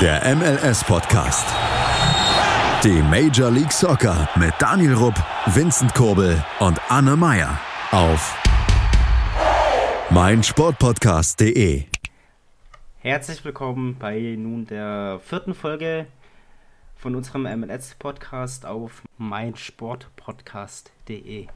[0.00, 1.44] Der MLS-Podcast.
[2.84, 5.16] Die Major League Soccer mit Daniel Rupp,
[5.46, 7.58] Vincent Kurbel und Anne Meyer
[7.90, 8.40] auf
[10.10, 11.82] meinsportpodcast.de.
[13.00, 16.06] Herzlich willkommen bei nun der vierten Folge
[16.94, 21.48] von unserem MLS-Podcast auf meinsportpodcast.de.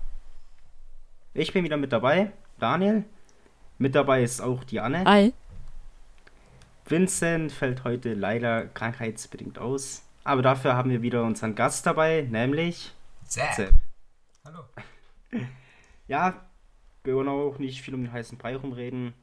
[1.34, 3.04] Ich bin wieder mit dabei, Daniel.
[3.78, 5.04] Mit dabei ist auch die Anne.
[5.04, 5.32] Hi.
[6.86, 10.02] Vincent fällt heute leider krankheitsbedingt aus.
[10.24, 12.92] Aber dafür haben wir wieder unseren Gast dabei, nämlich
[13.24, 13.52] Sepp.
[13.54, 13.74] Sepp.
[14.44, 14.64] Hallo.
[16.08, 16.44] Ja,
[17.04, 19.14] wir wollen auch nicht viel um den heißen Brei rumreden,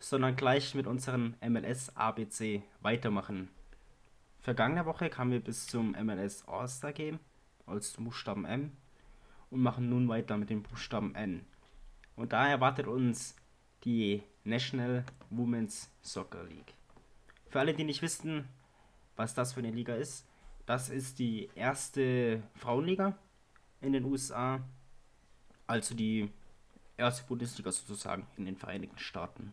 [0.00, 3.48] sondern gleich mit unserem MLS ABC weitermachen.
[4.40, 7.20] Vergangene Woche kamen wir bis zum MLS All-Star Game
[7.66, 8.72] als Buchstaben M
[9.50, 11.44] und machen nun weiter mit dem Buchstaben N.
[12.16, 13.36] Und da erwartet uns
[13.84, 16.77] die National Women's Soccer League.
[17.48, 18.48] Für alle, die nicht wissen,
[19.16, 20.26] was das für eine Liga ist,
[20.66, 23.16] das ist die erste Frauenliga
[23.80, 24.62] in den USA,
[25.66, 26.30] also die
[26.98, 29.52] erste Bundesliga sozusagen in den Vereinigten Staaten.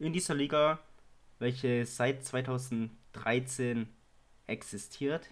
[0.00, 0.80] In dieser Liga,
[1.38, 3.88] welche seit 2013
[4.46, 5.30] existiert,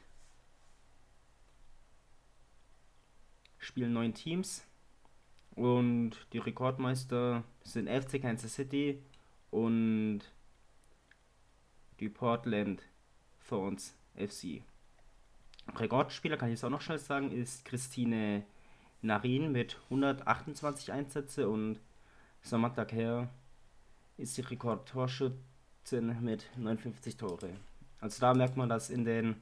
[3.58, 4.64] spielen neun Teams
[5.56, 9.02] und die Rekordmeister sind FC Kansas City
[9.50, 10.20] und
[12.02, 12.82] die Portland
[13.48, 14.62] Thorns FC.
[15.76, 18.44] Rekordspieler, kann ich es auch noch schnell sagen, ist Christine
[19.02, 21.78] Narin mit 128 Einsätze und
[22.40, 23.30] Samantha Kerr
[24.16, 27.54] ist die Rekordtorschützin mit 59 Tore.
[28.00, 29.36] Also da merkt man, dass in den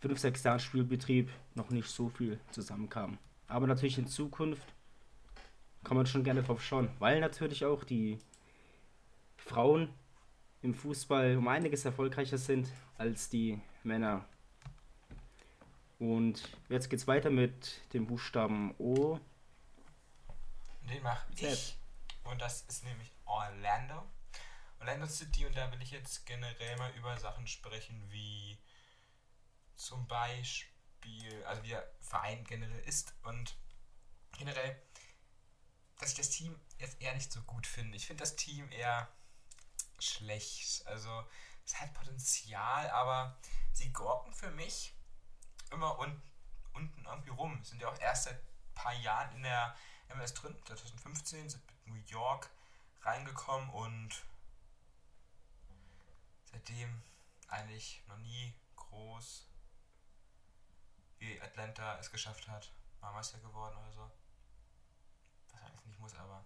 [0.00, 3.18] 5-6 Jahren Spielbetrieb noch nicht so viel zusammenkam.
[3.48, 4.72] Aber natürlich in Zukunft
[5.82, 8.20] kann man schon gerne drauf schauen, weil natürlich auch die
[9.36, 9.88] Frauen
[10.64, 14.26] im Fußball um einiges erfolgreicher sind als die Männer.
[15.98, 19.20] Und jetzt geht's weiter mit dem Buchstaben O.
[20.88, 21.76] Den mache ich.
[22.24, 24.02] Und das ist nämlich Orlando.
[24.80, 28.58] Orlando City und da will ich jetzt generell mal über Sachen sprechen wie
[29.76, 33.54] zum Beispiel, also wie der Verein generell ist und
[34.32, 34.82] generell,
[35.98, 37.96] dass ich das Team jetzt eher nicht so gut finde.
[37.96, 39.08] Ich finde das Team eher
[39.98, 40.86] schlecht.
[40.86, 41.24] Also
[41.64, 43.36] es hat Potenzial, aber
[43.72, 44.94] sie gorken für mich
[45.70, 46.20] immer un
[46.74, 47.62] unten irgendwie rum.
[47.64, 49.76] Sind ja auch erst seit ein paar Jahren in der
[50.14, 50.56] MLS drin.
[50.64, 52.50] 2015 sind mit New York
[53.02, 54.24] reingekommen und
[56.50, 57.02] seitdem
[57.48, 59.46] eigentlich noch nie groß
[61.18, 62.72] wie Atlanta es geschafft hat.
[63.00, 64.10] Mal Meister geworden oder so.
[65.52, 66.44] Was eigentlich nicht muss, aber.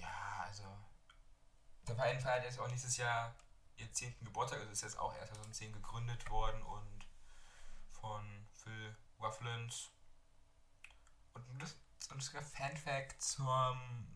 [0.00, 0.64] Ja, also.
[1.86, 3.36] Der Verein feiert jetzt auch nächstes Jahr
[3.76, 4.16] ihr 10.
[4.24, 4.60] Geburtstag.
[4.60, 7.06] Also ist jetzt auch erst 2010 gegründet worden und
[7.90, 9.90] von Phil Wafflins.
[11.34, 11.58] Und ein
[12.10, 14.06] ein lustiger Fanfact zum,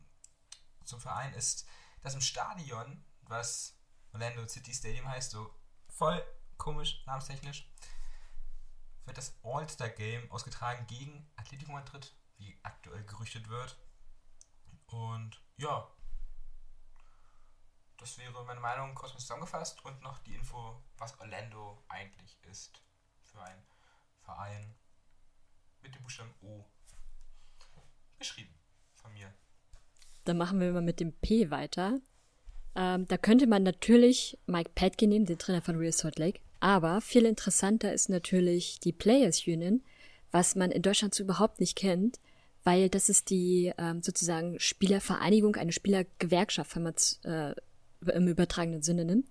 [0.84, 1.66] zum Verein ist,
[2.02, 3.76] dass im Stadion, was
[4.12, 5.54] Orlando City Stadium heißt, so
[5.88, 6.24] voll
[6.56, 7.68] komisch, namenstechnisch,
[9.04, 13.76] wird das All-Star Game ausgetragen gegen Atletico Madrid, wie aktuell gerüchtet wird.
[14.86, 15.90] Und ja,
[18.00, 22.82] das wäre meine Meinung kurz zusammengefasst und noch die Info, was Orlando eigentlich ist
[23.22, 23.62] für ein
[24.22, 24.74] Verein
[25.82, 26.64] mit dem Buchstaben O
[28.18, 28.54] geschrieben
[28.94, 29.32] von mir.
[30.24, 32.00] Dann machen wir mal mit dem P weiter.
[32.74, 36.40] Ähm, da könnte man natürlich Mike Patke nehmen, den Trainer von Real Salt Lake.
[36.60, 39.82] Aber viel interessanter ist natürlich die Players Union,
[40.30, 42.20] was man in Deutschland so überhaupt nicht kennt,
[42.64, 47.54] weil das ist die ähm, sozusagen Spielervereinigung, eine Spielergewerkschaft, wenn man es äh,
[48.06, 49.28] im übertragenen Sinne nimmt.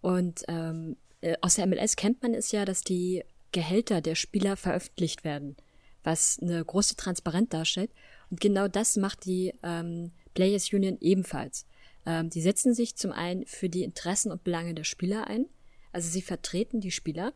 [0.00, 4.56] Und ähm, äh, aus der MLS kennt man es ja, dass die Gehälter der Spieler
[4.56, 5.56] veröffentlicht werden,
[6.04, 7.90] was eine große Transparenz darstellt.
[8.30, 11.66] Und genau das macht die ähm, Players Union ebenfalls.
[12.04, 15.46] Ähm, die setzen sich zum einen für die Interessen und Belange der Spieler ein.
[15.92, 17.32] Also sie vertreten die Spieler.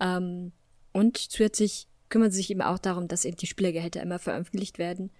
[0.00, 0.52] Ähm,
[0.92, 5.10] und zusätzlich kümmern sie sich eben auch darum, dass eben die Spielergehälter immer veröffentlicht werden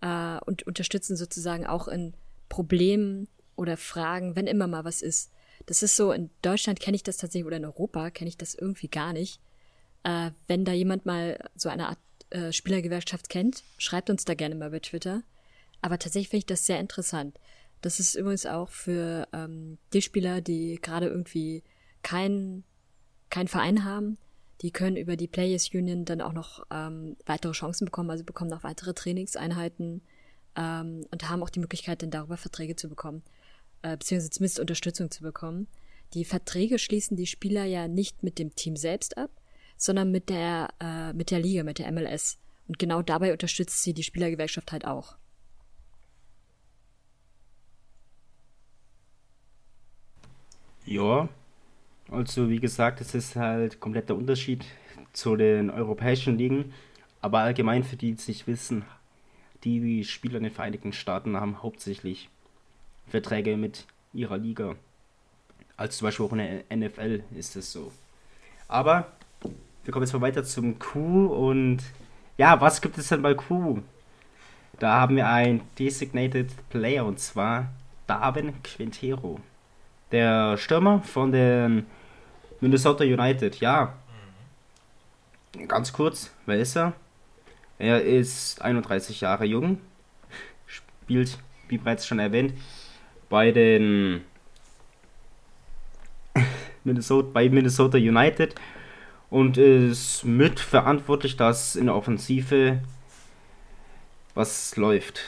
[0.00, 2.14] äh, und unterstützen sozusagen auch in
[2.48, 3.28] Problemen
[3.62, 5.32] oder Fragen, wenn immer mal was ist.
[5.66, 8.54] Das ist so, in Deutschland kenne ich das tatsächlich oder in Europa kenne ich das
[8.54, 9.40] irgendwie gar nicht.
[10.04, 11.98] Äh, wenn da jemand mal so eine Art
[12.30, 15.22] äh, Spielergewerkschaft kennt, schreibt uns da gerne mal bei Twitter.
[15.80, 17.38] Aber tatsächlich finde ich das sehr interessant.
[17.80, 21.62] Das ist übrigens auch für ähm, die Spieler, die gerade irgendwie
[22.02, 22.64] keinen
[23.30, 24.18] kein Verein haben,
[24.60, 28.50] die können über die Players Union dann auch noch ähm, weitere Chancen bekommen, also bekommen
[28.50, 30.02] noch weitere Trainingseinheiten
[30.54, 33.22] ähm, und haben auch die Möglichkeit, dann darüber Verträge zu bekommen.
[33.82, 35.68] Äh, beziehungsweise zumindest Unterstützung zu bekommen.
[36.14, 39.30] Die Verträge schließen die Spieler ja nicht mit dem Team selbst ab,
[39.76, 42.38] sondern mit der, äh, mit der Liga, mit der MLS.
[42.68, 45.16] Und genau dabei unterstützt sie die Spielergewerkschaft halt auch.
[50.84, 51.28] Ja,
[52.10, 54.64] also wie gesagt, es ist halt komplett der Unterschied
[55.12, 56.72] zu den europäischen Ligen.
[57.20, 58.84] Aber allgemein für die, die es nicht wissen,
[59.64, 62.28] die Spieler in den Vereinigten Staaten haben hauptsächlich
[63.08, 64.74] Verträge mit ihrer Liga.
[65.76, 67.92] Als zum Beispiel auch in der NFL ist es so.
[68.68, 69.06] Aber
[69.84, 71.78] wir kommen jetzt mal weiter zum Q und
[72.38, 73.82] ja, was gibt es denn bei Q?
[74.78, 77.68] Da haben wir einen Designated Player und zwar
[78.06, 79.40] Darwin Quintero.
[80.10, 81.86] Der Stürmer von den
[82.60, 83.94] Minnesota United, ja.
[85.68, 86.94] Ganz kurz, wer ist er?
[87.78, 89.78] Er ist 31 Jahre jung,
[90.66, 91.38] spielt,
[91.68, 92.54] wie bereits schon erwähnt,
[93.32, 94.20] bei den
[96.84, 98.54] Minnesota, bei Minnesota United
[99.30, 102.82] und ist mitverantwortlich, dass in der Offensive
[104.34, 105.20] was läuft.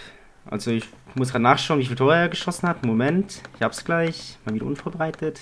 [0.45, 0.85] Also ich
[1.15, 2.85] muss gerade nachschauen, wie viel Tore er geschossen hat.
[2.85, 4.37] Moment, ich hab's gleich.
[4.45, 5.41] Mal wieder unvorbereitet.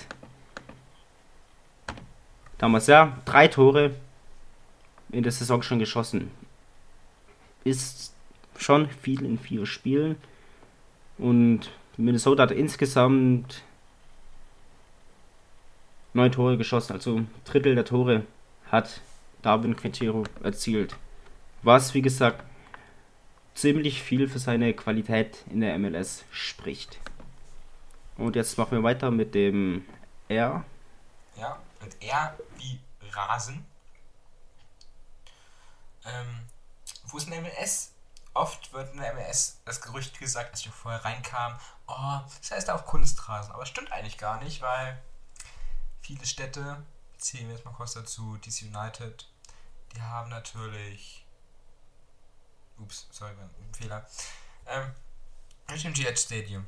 [2.59, 3.91] Damals ja, drei Tore
[5.11, 6.31] in der Saison schon geschossen.
[7.65, 8.15] Ist
[8.57, 10.15] schon viel in vier Spielen.
[11.19, 13.63] Und Minnesota hat insgesamt
[16.15, 16.93] neun Tore geschossen.
[16.93, 18.25] Also ein Drittel der Tore
[18.71, 19.01] hat
[19.43, 20.97] Darwin Quintero erzielt.
[21.63, 22.45] Was, wie gesagt,
[23.55, 26.99] ziemlich viel für seine Qualität in der MLS spricht.
[28.17, 29.85] Und jetzt machen wir weiter mit dem
[30.29, 30.65] R.
[31.39, 32.79] Ja, und R wie
[33.11, 33.65] Rasen.
[36.05, 36.49] Ähm,
[37.05, 37.92] wo ist ein MLS?
[38.35, 42.71] Oft wird in der MLS das Gerücht gesagt, als ich vorher reinkam, oh, das heißt
[42.71, 43.53] auch Kunstrasen.
[43.53, 45.03] Aber es stimmt eigentlich gar nicht, weil
[46.01, 46.83] viele Städte,
[47.19, 49.29] zählen wir jetzt mal kurz dazu, DC United,
[49.95, 51.23] die haben natürlich
[52.79, 54.07] Ups, sorry, ein Fehler.
[54.67, 54.95] Ähm,
[55.69, 56.67] mit dem GH Stadium.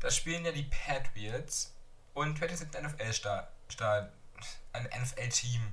[0.00, 1.72] Da spielen ja die Patriots
[2.14, 2.86] und Patriots sind ein
[5.02, 5.72] NFL-Team.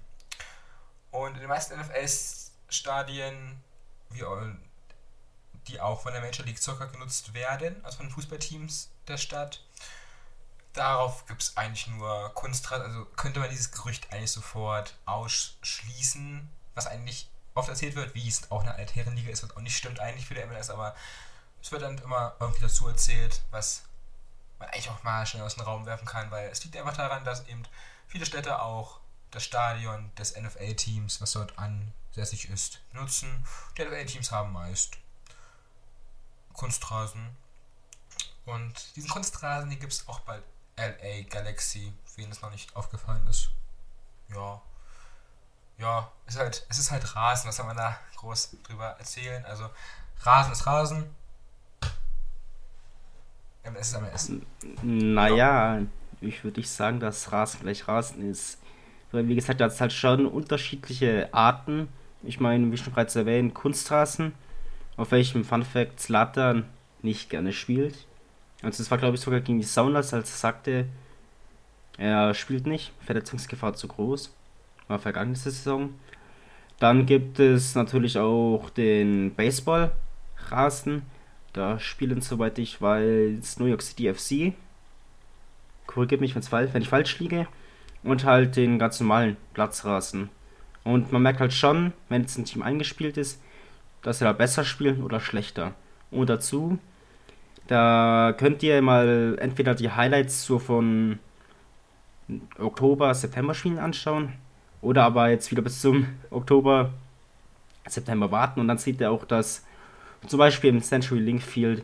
[1.11, 3.63] Und in den meisten NFL-Stadien,
[4.11, 9.63] die auch von der Major League Soccer genutzt werden, also von Fußballteams der Stadt,
[10.73, 12.85] darauf gibt es eigentlich nur Kunstrasen.
[12.85, 18.49] Also könnte man dieses Gerücht eigentlich sofort ausschließen, was eigentlich oft erzählt wird, wie es
[18.51, 20.95] auch eine Altherrenliga ist, was auch nicht stimmt eigentlich für die MLS, aber
[21.61, 23.83] es wird dann immer irgendwie dazu erzählt, was
[24.59, 27.23] man eigentlich auch mal schnell aus dem Raum werfen kann, weil es liegt einfach daran,
[27.25, 27.63] dass eben
[28.07, 28.99] viele Städte auch
[29.31, 31.57] das Stadion des NFL-Teams, was dort
[32.09, 33.29] ansässig ist, nutzen.
[33.77, 34.97] Die NFL-Teams haben meist
[36.53, 37.29] Kunstrasen.
[38.45, 40.41] Und diesen Kunstrasen, die gibt es auch bei
[40.77, 43.51] LA Galaxy, wen es noch nicht aufgefallen ist.
[44.29, 44.61] Ja,
[45.77, 49.45] ja, ist halt, es ist halt Rasen, was soll man da groß drüber erzählen?
[49.45, 49.69] Also
[50.21, 51.15] Rasen ist Rasen.
[53.63, 54.31] MS ist MS.
[54.81, 55.81] Naja,
[56.21, 58.59] ich würde nicht sagen, dass Rasen gleich Rasen ist.
[59.11, 61.87] Weil wie gesagt, da hat es halt schon unterschiedliche Arten.
[62.23, 64.33] Ich meine, wie schon bereits erwähnt, Kunstrasen,
[64.97, 66.65] auf welchem Fun Fact Zlatan
[67.01, 68.05] nicht gerne spielt.
[68.61, 70.85] Also es war glaube ich sogar gegen die Sounders, als er sagte,
[71.97, 74.31] er spielt nicht, Verletzungsgefahr zu groß
[74.89, 75.93] war vergangene Saison.
[76.79, 81.03] Dann gibt es natürlich auch den Baseball-Rasen.
[81.53, 84.53] Da spielen, soweit ich weiß, New York City FC.
[85.87, 87.47] Korrigiert mich, wenn ich falsch liege.
[88.03, 90.29] Und halt den ganz normalen Platzrasen.
[90.89, 93.39] Und man merkt halt schon, wenn jetzt ein Team eingespielt ist,
[94.01, 95.75] dass sie da besser spielen oder schlechter.
[96.09, 96.79] Und dazu,
[97.67, 101.19] da könnt ihr mal entweder die Highlights so von
[102.57, 104.33] Oktober, September Spielen anschauen
[104.81, 106.91] oder aber jetzt wieder bis zum Oktober,
[107.87, 109.65] September warten und dann sieht er auch, dass
[110.25, 111.83] zum Beispiel im Century Link Field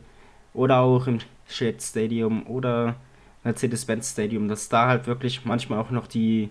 [0.54, 2.96] oder auch im Shade Stadium oder
[3.44, 6.50] Mercedes-Benz Stadium, dass da halt wirklich manchmal auch noch die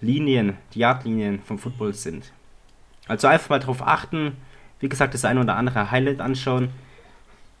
[0.00, 2.32] Linien, die Yardlinien vom Football sind.
[3.06, 4.36] Also einfach mal drauf achten,
[4.80, 6.70] wie gesagt, das ein oder andere Highlight anschauen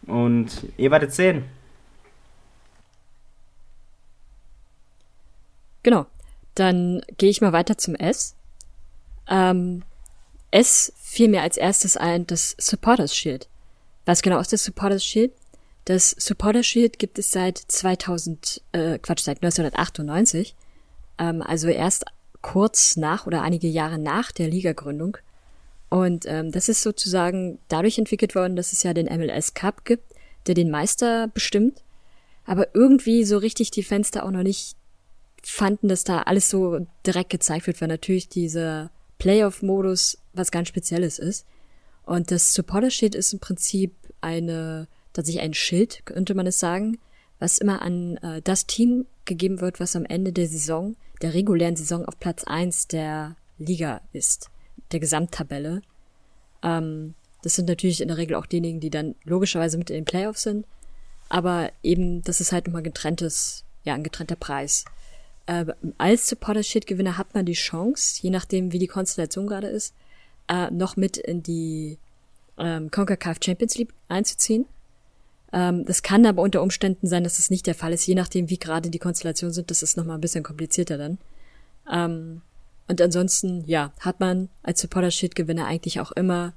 [0.06, 1.44] und ihr werdet sehen.
[5.82, 6.06] Genau.
[6.54, 8.34] Dann gehe ich mal weiter zum S.
[9.28, 9.84] Ähm,
[10.50, 13.48] S fiel mir als erstes ein das Supporters Shield.
[14.04, 15.32] Was genau ist das Supporters Shield?
[15.84, 20.56] Das Supporters Shield gibt es seit 2000, äh, Quatsch, seit 1998.
[21.18, 22.06] Ähm, also erst
[22.42, 25.18] kurz nach oder einige Jahre nach der Ligagründung.
[25.90, 30.14] Und ähm, das ist sozusagen dadurch entwickelt worden, dass es ja den MLS Cup gibt,
[30.46, 31.82] der den Meister bestimmt.
[32.44, 34.74] aber irgendwie so richtig die Fenster auch noch nicht
[35.42, 41.18] fanden, dass da alles so direkt gezeigt wird, weil natürlich dieser Playoff-Modus was ganz Spezielles
[41.18, 41.46] ist.
[42.04, 46.98] Und das Supporter-Sheet ist im Prinzip eine, tatsächlich ein Schild, könnte man es sagen,
[47.38, 51.76] was immer an äh, das Team gegeben wird, was am Ende der Saison, der regulären
[51.76, 54.50] Saison auf Platz eins der Liga ist,
[54.92, 55.82] der Gesamttabelle.
[56.62, 60.04] Ähm, das sind natürlich in der Regel auch diejenigen, die dann logischerweise mit in den
[60.04, 60.66] Playoffs sind.
[61.28, 64.84] Aber eben, das ist halt nochmal getrenntes, ja, ein getrennter Preis.
[65.46, 65.66] Äh,
[65.98, 69.94] als Supporter-Shit-Gewinner hat man die Chance, je nachdem, wie die Konstellation gerade ist,
[70.48, 71.98] äh, noch mit in die
[72.56, 74.66] ähm, CONCACAF Champions League einzuziehen.
[75.52, 78.50] Ähm, das kann aber unter Umständen sein, dass das nicht der Fall ist, je nachdem,
[78.50, 79.70] wie gerade die Konstellationen sind.
[79.70, 81.18] Das ist nochmal ein bisschen komplizierter dann.
[81.90, 82.42] Ähm,
[82.88, 86.54] und ansonsten, ja, hat man als Supporter-Shit-Gewinner eigentlich auch immer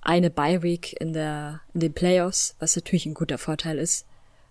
[0.00, 4.06] eine Bye-Week in, der, in den Playoffs, was natürlich ein guter Vorteil ist.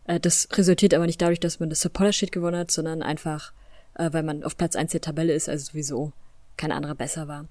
[0.05, 3.53] Äh, das resultiert aber nicht dadurch, dass man das Supporter-Shit gewonnen hat, sondern einfach,
[3.95, 6.13] äh, weil man auf Platz 1 der Tabelle ist, also sowieso
[6.55, 7.47] kein anderer besser war.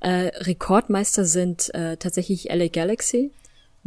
[0.00, 3.32] Äh, Rekordmeister sind tatsächlich LA Galaxy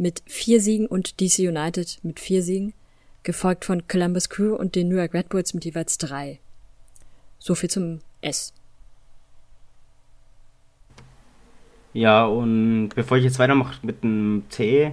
[0.02, 2.74] mit vier Siegen und DC United mit vier Siegen,
[3.22, 6.40] gefolgt von Columbus Crew und den New York Red Bulls mit jeweils drei.
[7.38, 8.52] So viel zum S.
[11.92, 14.90] Ja, und bevor ich jetzt weitermache mit dem T,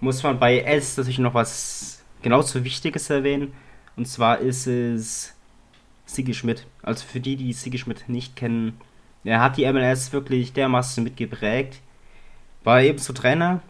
[0.00, 3.52] muss man bei S natürlich noch was genauso Wichtiges erwähnen.
[3.96, 5.34] Und zwar ist es
[6.06, 6.66] Sigi Schmidt.
[6.82, 8.80] Also für die, die Sigi Schmidt nicht kennen,
[9.22, 11.80] er hat die MLS wirklich dermaßen mitgeprägt.
[12.64, 13.62] War ebenso Trainer,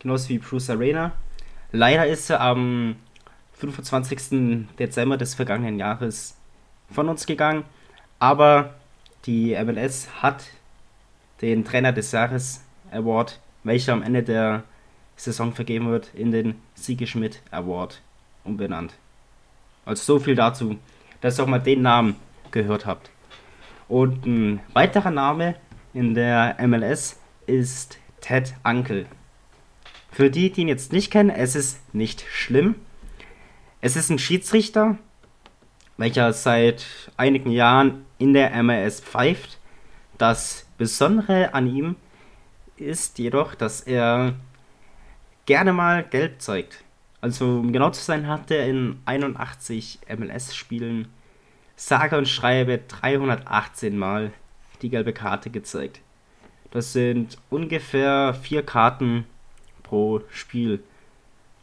[0.00, 1.12] genauso wie Bruce Arena.
[1.72, 2.96] Leider ist er am
[3.54, 4.66] 25.
[4.78, 6.36] Dezember des vergangenen Jahres
[6.90, 7.64] von uns gegangen.
[8.18, 8.74] Aber
[9.26, 10.44] die MLS hat
[11.40, 14.64] den Trainer des Jahres Award, welcher am Ende der
[15.16, 18.00] Saison vergeben wird, in den Siege Schmidt Award
[18.44, 18.94] umbenannt.
[19.84, 20.78] Also so viel dazu,
[21.20, 22.16] dass ihr auch mal den Namen
[22.50, 23.10] gehört habt.
[23.88, 25.56] Und ein weiterer Name
[25.92, 29.06] in der MLS ist Ted Uncle.
[30.12, 32.74] Für die, die ihn jetzt nicht kennen, es ist nicht schlimm.
[33.80, 34.98] Es ist ein Schiedsrichter,
[35.96, 36.84] welcher seit
[37.16, 39.58] einigen Jahren in der MLS pfeift.
[40.18, 41.96] Das Besondere an ihm
[42.76, 44.34] ist jedoch, dass er
[45.46, 46.84] gerne mal gelb zeigt.
[47.20, 51.08] Also, um genau zu sein, hat er in 81 MLS-Spielen
[51.76, 54.32] sage und schreibe 318 Mal
[54.82, 56.00] die gelbe Karte gezeigt.
[56.70, 59.26] Das sind ungefähr vier Karten
[59.90, 60.82] pro Spiel.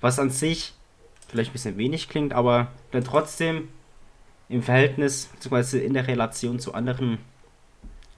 [0.02, 0.74] Was an sich
[1.30, 3.70] vielleicht ein bisschen wenig klingt, aber dann trotzdem
[4.50, 5.80] im Verhältnis bzw.
[5.80, 7.20] in der Relation zu anderen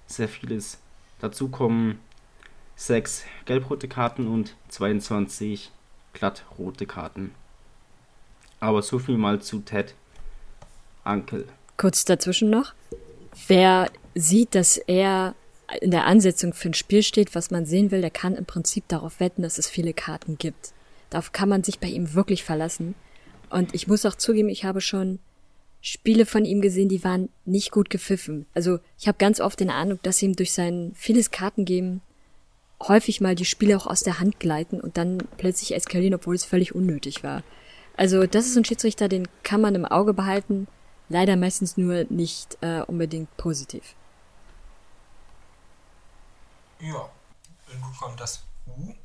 [0.07, 0.79] sehr vieles.
[1.19, 1.99] Dazu kommen
[2.75, 5.71] 6 gelb-rote Karten und 22
[6.13, 7.35] glatt-rote Karten.
[8.59, 9.93] Aber so viel mal zu Ted
[11.05, 11.45] Uncle.
[11.77, 12.73] Kurz dazwischen noch.
[13.47, 15.35] Wer sieht, dass er
[15.81, 18.88] in der Ansetzung für ein Spiel steht, was man sehen will, der kann im Prinzip
[18.88, 20.73] darauf wetten, dass es viele Karten gibt.
[21.09, 22.95] Darauf kann man sich bei ihm wirklich verlassen.
[23.49, 25.19] Und ich muss auch zugeben, ich habe schon
[25.81, 28.45] Spiele von ihm gesehen, die waren nicht gut gepfiffen.
[28.53, 32.01] Also ich habe ganz oft den Eindruck, dass ihm durch sein vieles Kartengeben
[32.81, 36.45] häufig mal die Spiele auch aus der Hand gleiten und dann plötzlich eskalieren, obwohl es
[36.45, 37.43] völlig unnötig war.
[37.97, 40.67] Also das ist ein Schiedsrichter, den kann man im Auge behalten,
[41.09, 43.95] leider meistens nur nicht äh, unbedingt positiv.
[46.79, 47.09] Ja,
[47.77, 48.95] nun kommt das U,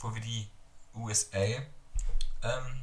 [0.00, 0.50] wo wir die
[0.92, 1.62] USA
[2.42, 2.80] ähm,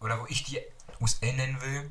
[0.00, 0.60] oder wo ich die
[1.00, 1.90] USL nennen will.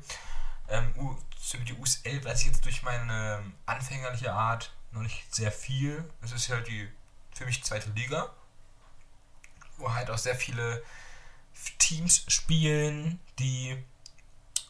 [0.68, 6.08] Ähm, über die USL weiß ich jetzt durch meine anfängerliche Art noch nicht sehr viel.
[6.22, 6.88] Es ist ja die
[7.32, 8.32] für mich zweite Liga,
[9.78, 10.82] wo halt auch sehr viele
[11.78, 13.82] Teams spielen, die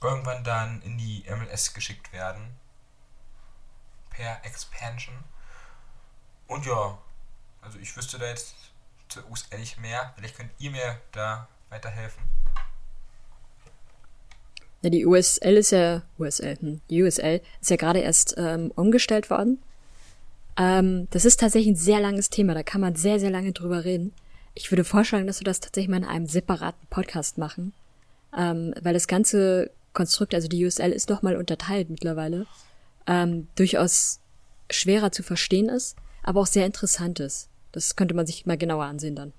[0.00, 2.56] irgendwann dann in die MLS geschickt werden.
[4.08, 5.14] Per Expansion.
[6.46, 6.98] Und ja,
[7.62, 8.54] also ich wüsste da jetzt
[9.30, 10.12] USL nicht mehr.
[10.16, 12.22] Vielleicht könnt ihr mir da weiterhelfen.
[14.82, 19.30] Ja, die USL ist ja, USL, hm, die USL ist ja gerade erst ähm, umgestellt
[19.30, 19.62] worden.
[20.58, 23.84] Ähm, das ist tatsächlich ein sehr langes Thema, da kann man sehr, sehr lange drüber
[23.84, 24.12] reden.
[24.54, 27.72] Ich würde vorschlagen, dass wir das tatsächlich mal in einem separaten Podcast machen,
[28.36, 32.46] ähm, weil das ganze Konstrukt, also die USL ist doch mal unterteilt mittlerweile,
[33.06, 34.20] ähm, durchaus
[34.70, 37.48] schwerer zu verstehen ist, aber auch sehr interessant ist.
[37.70, 39.32] Das könnte man sich mal genauer ansehen dann.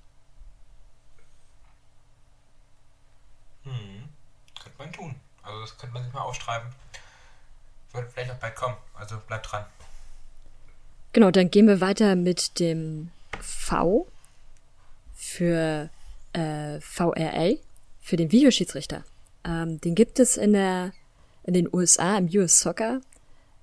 [3.63, 4.08] Hm,
[4.62, 5.15] könnte man tun.
[5.44, 6.70] Also das könnte man sich mal aufschreiben.
[7.92, 8.77] Wird vielleicht auch bald kommen.
[8.94, 9.65] Also bleibt dran.
[11.12, 14.08] Genau, dann gehen wir weiter mit dem V
[15.13, 15.89] für
[16.34, 17.54] äh, VRA,
[18.01, 19.04] für den Videoschiedsrichter.
[19.44, 20.92] Ähm, den gibt es in der
[21.44, 23.01] in den USA im US Soccer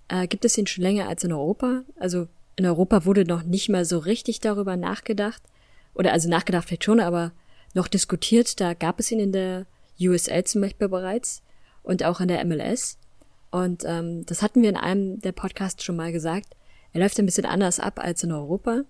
[0.09, 1.83] äh, gibt es ihn schon länger als in Europa.
[1.99, 5.43] Also in Europa wurde noch nicht mal so richtig darüber nachgedacht
[5.95, 7.33] oder also nachgedacht vielleicht schon, aber
[7.75, 8.61] noch diskutiert.
[8.61, 9.67] Da gab es ihn in der
[10.01, 11.43] USL zum Beispiel bereits
[11.83, 12.99] und auch in der MLS.
[13.51, 16.55] Und ähm, das hatten wir in einem der Podcasts schon mal gesagt.
[16.93, 18.83] Er läuft ein bisschen anders ab als in Europa.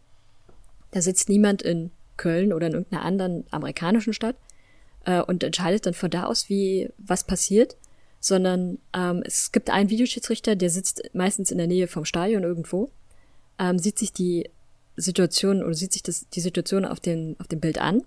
[0.91, 4.37] Da sitzt niemand in Köln oder in irgendeiner anderen amerikanischen Stadt
[5.05, 7.77] äh, und entscheidet dann von da aus, wie was passiert,
[8.21, 12.91] sondern ähm, es gibt einen Videoschiedsrichter, der sitzt meistens in der Nähe vom Stadion irgendwo,
[13.59, 14.49] ähm, sieht sich die
[14.97, 18.03] Situation oder sieht sich das, die Situation auf dem, auf dem Bild an,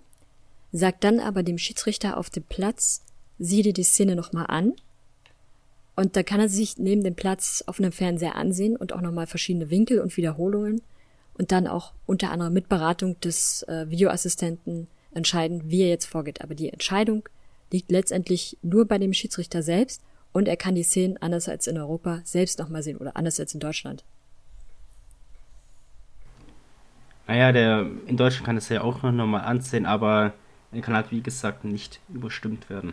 [0.72, 3.02] sagt dann aber dem Schiedsrichter auf dem Platz,
[3.38, 4.74] sieh dir die Szene nochmal an.
[5.94, 9.26] Und da kann er sich neben dem Platz auf einem Fernseher ansehen und auch nochmal
[9.26, 10.82] verschiedene Winkel und Wiederholungen
[11.38, 16.42] und dann auch unter anderem mit Beratung des äh, Videoassistenten entscheiden, wie er jetzt vorgeht.
[16.42, 17.26] Aber die Entscheidung
[17.72, 21.78] liegt letztendlich nur bei dem Schiedsrichter selbst und er kann die Szenen anders als in
[21.78, 24.04] Europa selbst nochmal sehen oder anders als in Deutschland.
[27.26, 30.32] Naja, der, in Deutschland kann es ja auch nochmal ansehen, aber
[30.72, 32.92] er kann halt wie gesagt nicht überstimmt werden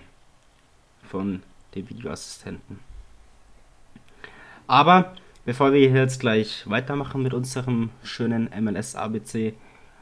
[1.03, 1.43] von
[1.75, 2.79] dem Videoassistenten.
[4.65, 5.13] Aber
[5.45, 9.53] Bevor wir jetzt gleich weitermachen mit unserem schönen MLS ABC,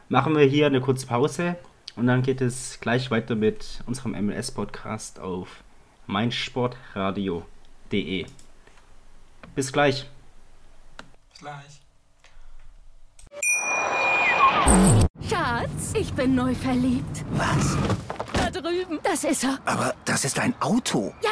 [0.08, 1.56] machen wir hier eine kurze Pause
[1.96, 5.64] und dann geht es gleich weiter mit unserem MLS Podcast auf
[6.06, 8.28] meinsportradio.de.
[9.56, 10.08] Bis gleich.
[11.32, 11.81] Bis gleich.
[15.30, 17.24] Schatz, ich bin neu verliebt.
[17.32, 17.78] Was?
[18.34, 19.00] Da drüben.
[19.04, 19.58] Das ist er.
[19.66, 21.14] Aber das ist ein Auto.
[21.22, 21.30] Ja,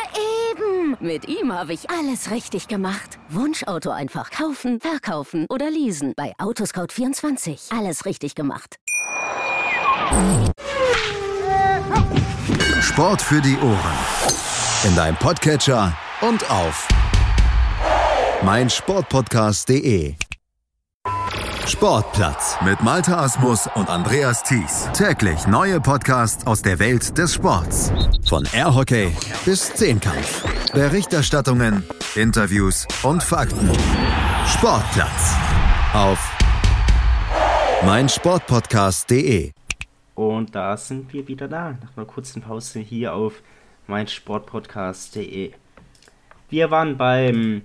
[0.51, 0.98] eben.
[1.00, 3.19] Mit ihm habe ich alles richtig gemacht.
[3.29, 6.13] Wunschauto einfach kaufen, verkaufen oder leasen.
[6.15, 7.77] Bei Autoscout24.
[7.77, 8.77] Alles richtig gemacht.
[12.81, 13.98] Sport für die Ohren.
[14.86, 16.88] In deinem Podcatcher und auf
[18.43, 20.15] meinsportpodcast.de.
[21.69, 24.89] Sportplatz mit Malta Asmus und Andreas Thies.
[24.91, 27.93] Täglich neue Podcasts aus der Welt des Sports.
[28.27, 30.43] Von Airhockey bis Zehnkampf.
[30.73, 31.84] Berichterstattungen,
[32.15, 33.69] Interviews und Fakten.
[34.47, 35.36] Sportplatz
[35.93, 36.17] auf
[37.86, 39.51] meinsportpodcast.de.
[40.15, 43.43] Und da sind wir wieder da, nach einer kurzen Pause hier auf
[43.86, 45.51] meinsportpodcast.de.
[46.49, 47.62] Wir waren beim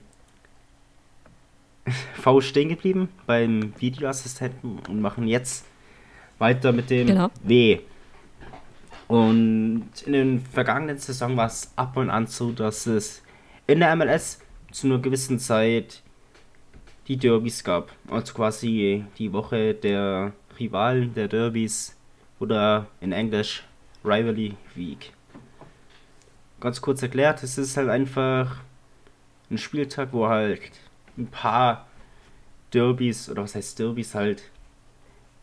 [2.14, 5.66] V stehen geblieben, beim Videoassistenten und machen jetzt
[6.38, 7.30] weiter mit dem Genau.
[7.42, 7.80] W.
[9.06, 13.22] Und in den vergangenen Saison war es ab und an so, dass es
[13.66, 16.02] in der MLS zu einer gewissen Zeit
[17.06, 17.92] die Derbys gab.
[18.08, 21.96] Also quasi die Woche der Rivalen, der Derbys
[22.38, 23.64] oder in Englisch
[24.04, 25.12] Rivalry Week.
[26.60, 28.56] Ganz kurz erklärt, es ist halt einfach
[29.50, 30.70] ein Spieltag, wo halt
[31.16, 31.86] ein paar
[32.72, 34.42] Derbys, oder was heißt Derbys, halt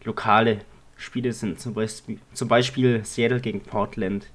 [0.04, 0.60] lokale
[0.98, 1.60] Spiele sind.
[1.60, 4.30] Zum Beispiel, zum Beispiel Seattle gegen Portland,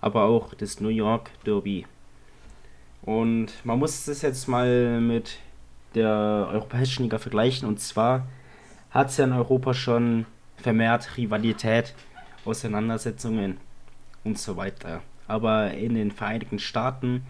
[0.00, 1.86] aber auch das New York Derby.
[3.02, 5.38] Und man muss das jetzt mal mit
[5.94, 7.66] der europäischen Liga vergleichen.
[7.66, 8.26] Und zwar
[8.90, 11.94] hat es ja in Europa schon vermehrt Rivalität,
[12.44, 13.58] Auseinandersetzungen
[14.24, 15.02] und so weiter.
[15.26, 17.24] Aber in den Vereinigten Staaten,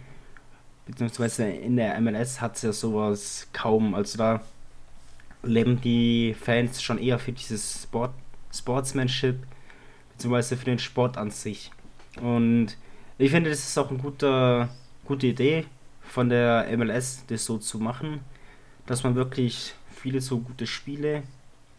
[0.89, 3.93] beziehungsweise in der MLS, hat es ja sowas kaum.
[3.93, 4.41] Also da
[5.43, 8.13] leben die Fans schon eher für dieses Sport,
[8.53, 9.37] Sportsmanship,
[10.11, 11.71] beziehungsweise für den Sport an sich.
[12.19, 12.75] Und
[13.17, 14.69] ich finde, das ist auch eine gute,
[15.05, 15.65] gute Idee
[16.01, 18.21] von der MLS, das so zu machen,
[18.87, 21.23] dass man wirklich viele so gute Spiele,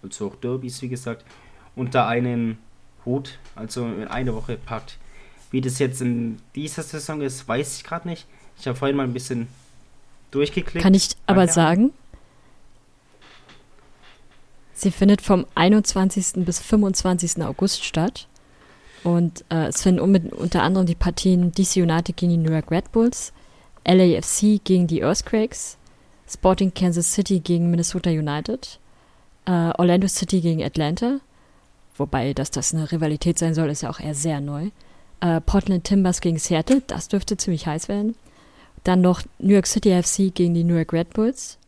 [0.02, 1.24] also auch Derbys, wie gesagt,
[1.74, 2.58] unter einen
[3.04, 4.98] Hut, also in eine Woche packt.
[5.50, 8.26] Wie das jetzt in dieser Saison ist, weiß ich gerade nicht.
[8.60, 9.48] Ich habe vorhin mal ein bisschen
[10.30, 10.82] durchgeklickt.
[10.82, 11.52] Kann ich aber Danke.
[11.52, 11.92] sagen,
[14.74, 16.44] sie findet vom 21.
[16.44, 17.42] bis 25.
[17.42, 18.26] August statt.
[19.02, 22.92] Und äh, es finden unter anderem die Partien DC United gegen die New York Red
[22.92, 23.32] Bulls,
[23.86, 25.78] LAFC gegen die Earthquakes,
[26.28, 28.78] Sporting Kansas City gegen Minnesota United,
[29.46, 31.20] äh, Orlando City gegen Atlanta,
[31.96, 34.68] wobei, dass das eine Rivalität sein soll, ist ja auch eher sehr neu.
[35.20, 38.16] Äh, Portland Timbers gegen Seattle, das dürfte ziemlich heiß werden.
[38.84, 41.58] Dann noch New York City FC gegen die New York Red Bulls,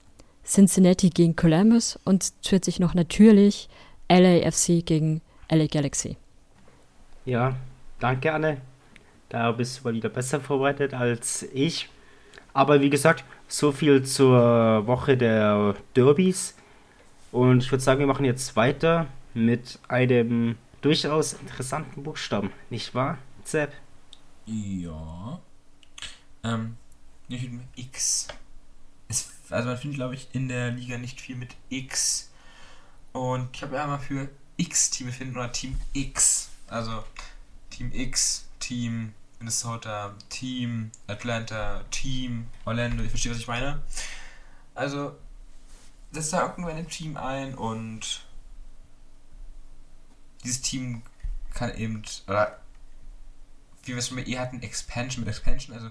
[0.44, 3.68] Cincinnati gegen Columbus und zusätzlich noch natürlich
[4.08, 5.20] LAFC gegen
[5.50, 6.16] LA Galaxy.
[7.24, 7.54] Ja,
[8.00, 8.58] danke Anne.
[9.28, 11.88] Da bist du mal wieder besser vorbereitet als ich.
[12.52, 16.54] Aber wie gesagt, so viel zur Woche der Derbys.
[17.30, 22.50] Und ich würde sagen, wir machen jetzt weiter mit einem durchaus interessanten Buchstaben.
[22.68, 23.72] Nicht wahr, Sepp?
[24.44, 25.40] Ja.
[26.44, 26.76] Ähm,
[27.40, 28.28] nicht mit X.
[29.08, 32.30] Es, also man findet, glaube ich, in der Liga nicht viel mit X.
[33.12, 36.50] Und ich habe ja mal für X-Team finden oder Team X.
[36.68, 37.04] Also
[37.70, 43.02] Team X, Team Minnesota, Team Atlanta, Team Orlando.
[43.02, 43.82] Ich verstehe, was ich meine.
[44.74, 45.16] Also,
[46.12, 48.24] das da irgendwo in ein Team ein und
[50.44, 51.02] dieses Team
[51.54, 52.60] kann eben, oder
[53.82, 55.90] wie wir es schon bei ihr hatten, Expansion mit Expansion, also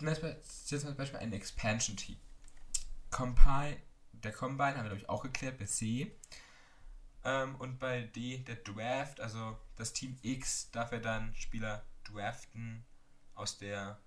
[0.00, 2.16] jetzt zum Beispiel ein Expansion-Team.
[3.10, 3.78] Combine,
[4.12, 6.12] der Combine haben wir, glaube ich, auch geklärt bei C.
[7.24, 12.84] Ähm, und bei D der Draft, also das Team X darf er dann Spieler draften
[13.34, 14.00] aus der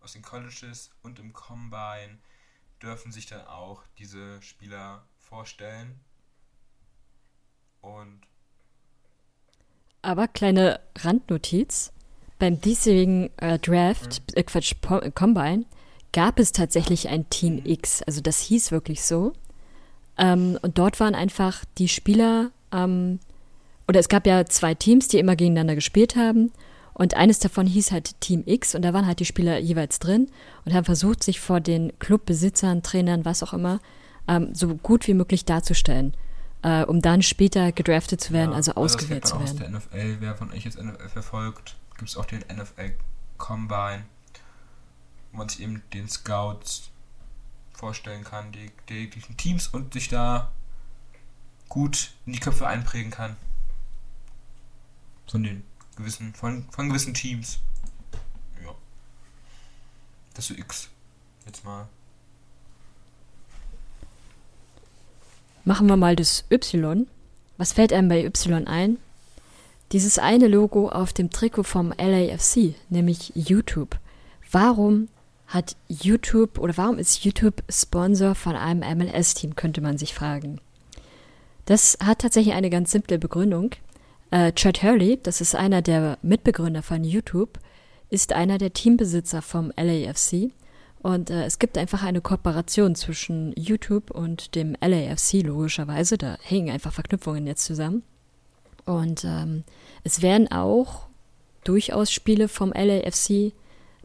[0.00, 2.18] aus den Colleges und im Combine
[2.82, 6.00] dürfen sich dann auch diese Spieler vorstellen.
[7.82, 8.22] Und
[10.02, 11.92] aber kleine Randnotiz.
[12.40, 14.74] Beim diesjährigen äh, Draft, äh, Quatsch,
[15.14, 15.64] Combine,
[16.12, 18.02] gab es tatsächlich ein Team X.
[18.02, 19.32] Also das hieß wirklich so.
[20.18, 23.20] Ähm, und dort waren einfach die Spieler, ähm,
[23.86, 26.50] oder es gab ja zwei Teams, die immer gegeneinander gespielt haben.
[26.94, 30.28] Und eines davon hieß halt Team X und da waren halt die Spieler jeweils drin
[30.64, 33.80] und haben versucht, sich vor den Clubbesitzern, Trainern, was auch immer,
[34.26, 36.14] ähm, so gut wie möglich darzustellen
[36.62, 39.50] äh, um dann später gedraftet zu werden, ja, also ausgewählt zu werden.
[39.50, 42.94] Aus der NFL, wer von euch jetzt NFL verfolgt, gibt es auch den NFL
[43.36, 44.06] Combine,
[45.30, 46.88] wo man sich eben den Scouts
[47.74, 50.50] vorstellen kann, die, die Teams und sich da
[51.68, 53.36] gut in die Köpfe einprägen kann.
[55.26, 55.62] Von den
[55.94, 57.58] gewissen, von, von gewissen Teams.
[58.64, 58.74] Ja.
[60.32, 60.88] Das ist X.
[61.44, 61.86] Jetzt mal
[65.66, 67.06] Machen wir mal das Y.
[67.58, 68.96] Was fällt einem bei Y ein?
[69.92, 73.98] Dieses eine Logo auf dem Trikot vom LAFC, nämlich YouTube.
[74.52, 75.08] Warum
[75.48, 80.60] hat YouTube oder warum ist YouTube Sponsor von einem MLS-Team, könnte man sich fragen.
[81.64, 83.70] Das hat tatsächlich eine ganz simple Begründung.
[84.30, 87.58] Äh, Chad Hurley, das ist einer der Mitbegründer von YouTube,
[88.10, 90.52] ist einer der Teambesitzer vom LAFC
[91.02, 96.16] und äh, es gibt einfach eine Kooperation zwischen YouTube und dem LAFC, logischerweise.
[96.16, 98.04] Da hängen einfach Verknüpfungen jetzt zusammen.
[98.90, 99.64] Und ähm,
[100.02, 101.06] es werden auch
[101.62, 103.52] durchaus Spiele vom LAFC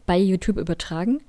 [0.06, 1.20] bei YouTube übertragen.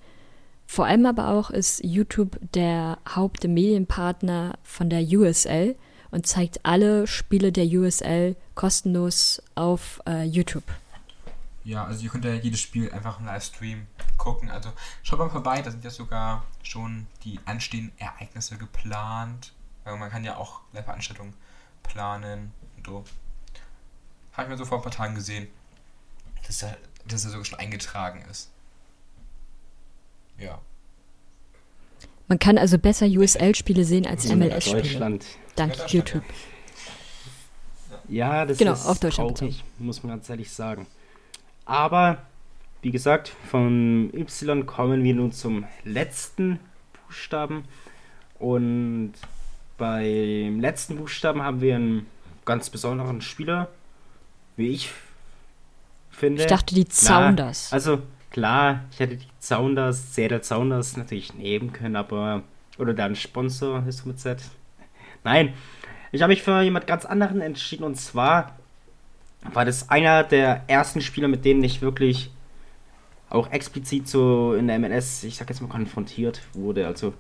[0.68, 5.76] Vor allem aber auch ist YouTube der Hauptmedienpartner von der USL
[6.12, 10.66] und zeigt alle Spiele der USL kostenlos auf äh, YouTube.
[11.64, 14.52] Ja, also ihr könnt ja jedes Spiel einfach im Livestream gucken.
[14.52, 14.72] Also
[15.04, 19.54] schaut mal vorbei, da sind ja sogar schon die anstehenden Ereignisse geplant.
[19.84, 21.34] Weil man kann ja auch Live-Veranstaltungen
[21.84, 23.04] planen und so.
[24.38, 25.48] Habe ich mir so vor ein paar Tagen gesehen,
[26.46, 28.52] dass er, dass er sogar schon eingetragen ist.
[30.38, 30.62] Ja.
[32.28, 34.82] Man kann also besser USL-Spiele sehen als MLS-Spiele.
[34.84, 35.26] Deutschland.
[35.56, 36.24] Dank ja, YouTube.
[38.10, 40.86] Ja, das genau, ist auf Deutschland traurig, muss man ganz ehrlich sagen.
[41.66, 42.20] Aber,
[42.84, 46.60] wie gesagt, von Y kommen wir nun zum letzten
[46.94, 47.66] Buchstaben.
[48.38, 49.14] Und
[49.78, 52.06] beim letzten Buchstaben haben wir einen
[52.46, 53.70] ganz besonderen Spieler,
[54.58, 54.92] wie ich
[56.12, 56.42] finde.
[56.42, 57.72] Ich dachte, die Sounders.
[57.72, 62.44] Also, klar, ich hätte die Sounders, Seattle Sounders natürlich nehmen können, aber.
[62.78, 64.40] Oder dann Sponsor ist mit Z.
[65.24, 65.56] Nein,
[66.12, 68.56] ich habe mich für jemand ganz anderen entschieden und zwar
[69.54, 72.32] war das einer der ersten Spieler, mit denen ich wirklich
[73.30, 76.88] auch explizit so in der MLS, ich sag jetzt mal, konfrontiert wurde.
[76.88, 77.14] Also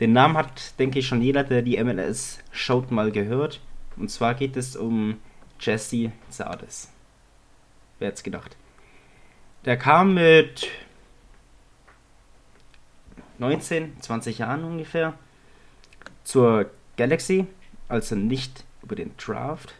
[0.00, 3.60] den Namen hat, denke ich, schon jeder, der die MLS schaut, mal gehört.
[3.96, 5.16] Und zwar geht es um
[5.60, 6.90] Jesse Zardes.
[7.98, 8.56] Wer hätte gedacht?
[9.64, 10.68] Der kam mit
[13.38, 15.14] 19, 20 Jahren ungefähr
[16.24, 17.46] zur Galaxy,
[17.88, 19.74] also nicht über den Draft,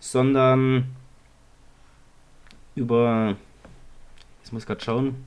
[0.00, 0.94] sondern
[2.74, 3.36] über.
[4.44, 5.24] Ich muss gerade schauen,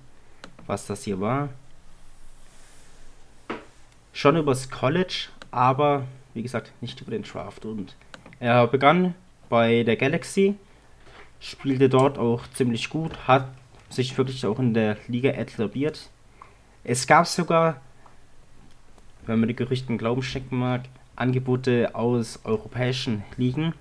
[0.68, 1.50] was das hier war.
[4.14, 6.06] Schon übers College, aber
[6.36, 7.66] wie gesagt, nicht über den Draft.
[7.66, 7.96] Und
[8.40, 9.16] er begann
[9.50, 10.56] bei der Galaxy,
[11.40, 13.48] spielte dort auch ziemlich gut, hat
[13.90, 16.10] sich wirklich auch in der Liga etabliert.
[16.84, 17.82] Es gab sogar,
[19.26, 20.84] wenn man die Gerüchten Glauben schenken mag,
[21.16, 23.74] Angebote aus europäischen Ligen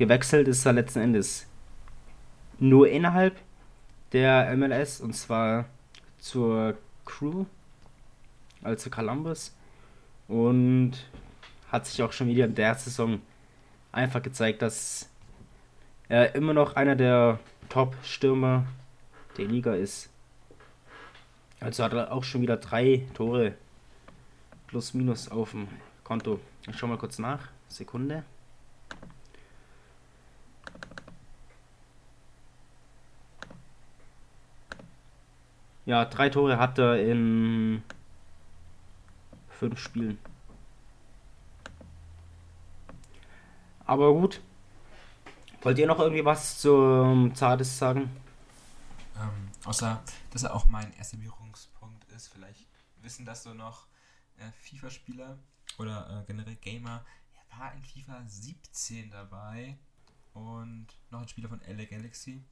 [0.00, 1.46] gewechselt ist er letzten Endes
[2.58, 3.38] nur innerhalb
[4.12, 5.66] der MLS und zwar
[6.18, 7.44] zur Crew,
[8.62, 9.54] also Columbus
[10.30, 10.92] und
[11.72, 13.20] hat sich auch schon wieder in der Saison
[13.90, 15.10] einfach gezeigt, dass
[16.08, 18.64] er immer noch einer der Top-Stürmer
[19.36, 20.08] der Liga ist.
[21.58, 23.54] Also hat er auch schon wieder drei Tore
[24.68, 25.66] plus minus auf dem
[26.04, 26.38] Konto.
[26.68, 27.48] Ich schau mal kurz nach.
[27.68, 28.22] Sekunde.
[35.86, 37.82] Ja, drei Tore hat er in
[39.60, 40.18] fünf Spielen.
[43.84, 44.40] Aber gut.
[45.60, 48.10] Wollt ihr noch irgendwie was zum Zardes sagen?
[49.18, 52.28] Ähm, außer, dass er auch mein erster Berührungspunkt ist.
[52.28, 52.66] Vielleicht
[53.02, 53.86] wissen das so noch
[54.38, 55.38] äh, FIFA-Spieler
[55.76, 57.04] oder äh, generell Gamer.
[57.34, 59.76] Er war in FIFA 17 dabei
[60.32, 62.42] und noch ein Spieler von LA Galaxy.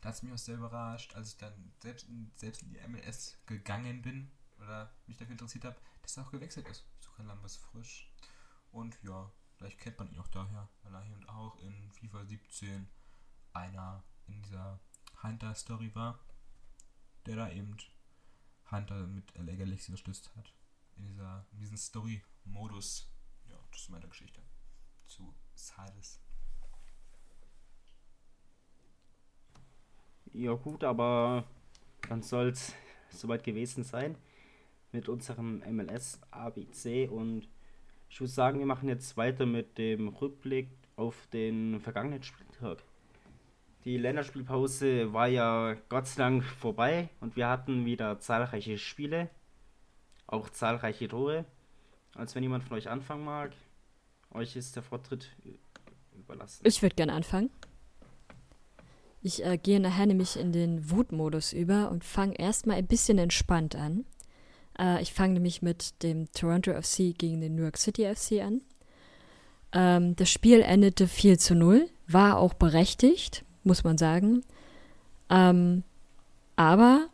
[0.00, 2.80] Da hat es mich auch sehr überrascht, als ich dann selbst in, selbst in die
[2.88, 5.76] MLS gegangen bin oder mich dafür interessiert habe,
[6.16, 8.10] er auch gewechselt ist zu Columbus Frisch.
[8.70, 12.24] Und ja, vielleicht kennt man ihn auch daher, weil er hier und auch in FIFA
[12.24, 12.88] 17
[13.52, 14.80] einer in dieser
[15.22, 16.18] Hunter-Story war,
[17.26, 17.76] der da eben
[18.70, 20.54] Hunter mit LA Galaxy unterstützt hat.
[20.96, 23.10] In, dieser, in diesem Story-Modus.
[23.48, 24.42] Ja, das ist meine Geschichte
[25.06, 26.20] zu Sides.
[30.32, 31.44] Ja gut, aber
[32.08, 32.72] dann soll es
[33.10, 34.16] soweit gewesen sein
[34.92, 37.48] mit unserem MLS ABC und
[38.08, 42.82] ich würde sagen, wir machen jetzt weiter mit dem Rückblick auf den vergangenen Spieltag.
[43.84, 49.30] Die Länderspielpause war ja Gott sei Dank vorbei und wir hatten wieder zahlreiche Spiele,
[50.26, 51.46] auch zahlreiche Tore.
[52.14, 53.52] Als wenn jemand von euch anfangen mag,
[54.32, 55.30] euch ist der Vortritt
[56.12, 56.62] überlassen.
[56.66, 57.50] Ich würde gerne anfangen.
[59.22, 63.76] Ich äh, gehe nachher nämlich in den Wutmodus über und fange erstmal ein bisschen entspannt
[63.76, 64.04] an.
[64.78, 68.62] Äh, ich fange nämlich mit dem Toronto FC gegen den New York City FC an.
[69.72, 74.42] Ähm, das Spiel endete 4 zu 0, war auch berechtigt, muss man sagen.
[75.28, 75.84] Ähm,
[76.56, 77.06] aber,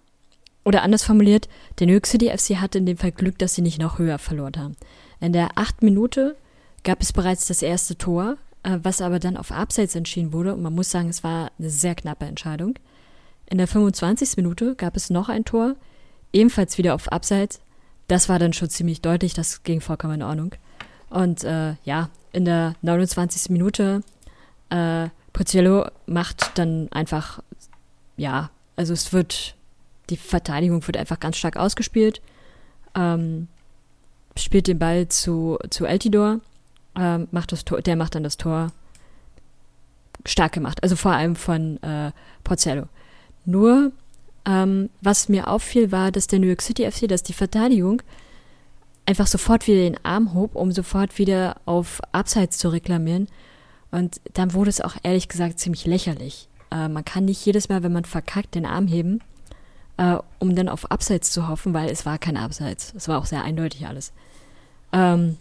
[0.65, 3.63] oder anders formuliert, der New York City FC hatte in dem Fall Glück, dass sie
[3.63, 4.77] nicht noch höher verloren haben.
[5.21, 6.37] In der achten Minute
[6.83, 10.53] gab es bereits das erste Tor äh, was aber dann auf Abseits entschieden wurde.
[10.55, 12.79] Und man muss sagen, es war eine sehr knappe Entscheidung.
[13.49, 14.37] In der 25.
[14.37, 15.77] Minute gab es noch ein Tor,
[16.33, 17.61] ebenfalls wieder auf Abseits.
[18.09, 20.55] Das war dann schon ziemlich deutlich, das ging vollkommen in Ordnung.
[21.11, 23.51] Und äh, ja, in der 29.
[23.51, 24.03] Minute,
[24.71, 27.43] äh, Pozziello macht dann einfach,
[28.17, 29.55] ja, also es wird,
[30.11, 32.21] die Verteidigung wird einfach ganz stark ausgespielt.
[32.95, 33.49] Ähm,
[34.37, 36.41] spielt den Ball zu, zu Eltidor
[36.97, 38.73] ähm, macht das Tor, der macht dann das Tor
[40.25, 40.83] stark gemacht.
[40.83, 42.11] Also vor allem von äh,
[42.43, 42.89] Porcello.
[43.45, 43.93] Nur,
[44.47, 48.01] ähm, was mir auffiel, war, dass der New York City FC, dass die Verteidigung
[49.05, 53.29] einfach sofort wieder den Arm hob, um sofort wieder auf Abseits zu reklamieren.
[53.91, 56.49] Und dann wurde es auch ehrlich gesagt ziemlich lächerlich.
[56.71, 59.21] Äh, man kann nicht jedes Mal, wenn man verkackt, den Arm heben,
[59.97, 62.93] äh, um dann auf Abseits zu hoffen, weil es war kein Abseits.
[62.97, 64.13] Es war auch sehr eindeutig alles.
[64.93, 65.37] Ähm,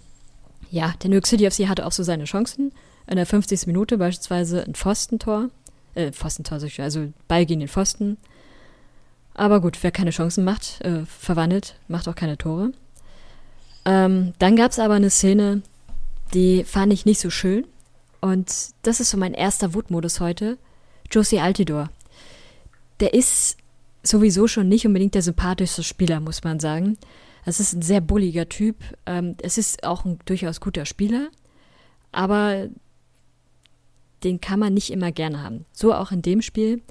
[0.71, 2.71] ja, der New York City FC hatte auch so seine Chancen.
[3.07, 3.67] In der 50.
[3.67, 5.49] Minute beispielsweise ein Pfostentor.
[5.93, 8.17] Äh, Pfostentor, also Ball gegen den Pfosten.
[9.35, 12.71] Aber gut, wer keine Chancen macht, äh, verwandelt, macht auch keine Tore.
[13.83, 15.61] Ähm, dann gab es aber eine Szene,
[16.33, 17.67] die fand ich nicht so schön.
[18.21, 20.57] Und das ist so mein erster Wutmodus heute.
[21.11, 21.91] Josie Altidor.
[22.99, 23.57] Der ist
[24.01, 26.97] sowieso schon nicht unbedingt der sympathischste Spieler, muss man sagen.
[27.43, 28.77] Es ist ein sehr bulliger Typ.
[29.05, 31.29] Ähm, es ist auch ein durchaus guter Spieler,
[32.11, 32.69] aber
[34.23, 35.65] den kann man nicht immer gerne haben.
[35.71, 36.81] So auch in dem Spiel.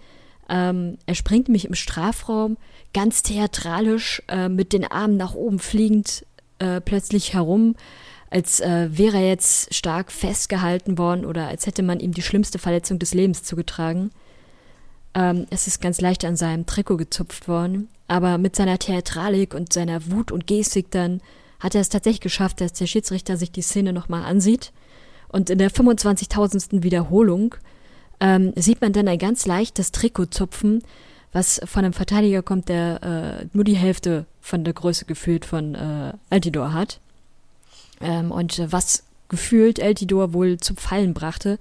[0.48, 2.57] Ähm, er springt mich im Strafraum
[2.92, 6.26] ganz theatralisch äh, mit den Armen nach oben fliegend
[6.59, 7.76] äh, plötzlich herum,
[8.30, 12.59] als äh, wäre er jetzt stark festgehalten worden oder als hätte man ihm die schlimmste
[12.59, 14.11] Verletzung des Lebens zugetragen.
[15.14, 17.88] Ähm, es ist ganz leicht an seinem Trikot gezupft worden.
[18.09, 21.20] Aber mit seiner Theatralik und seiner Wut und Gestik dann
[21.61, 24.72] hat er es tatsächlich geschafft, dass der Schiedsrichter sich die Szene nochmal ansieht.
[25.28, 26.83] Und in der 25.000.
[26.83, 27.54] Wiederholung
[28.24, 30.82] ähm, sieht man dann ein ganz leichtes Trikot zupfen,
[31.32, 33.02] was von einem Verteidiger kommt, der
[33.42, 37.00] äh, nur die Hälfte von der Größe gefühlt von äh, Altidor hat.
[38.00, 41.58] Ähm, und was gefühlt Altidor wohl zum Fallen brachte,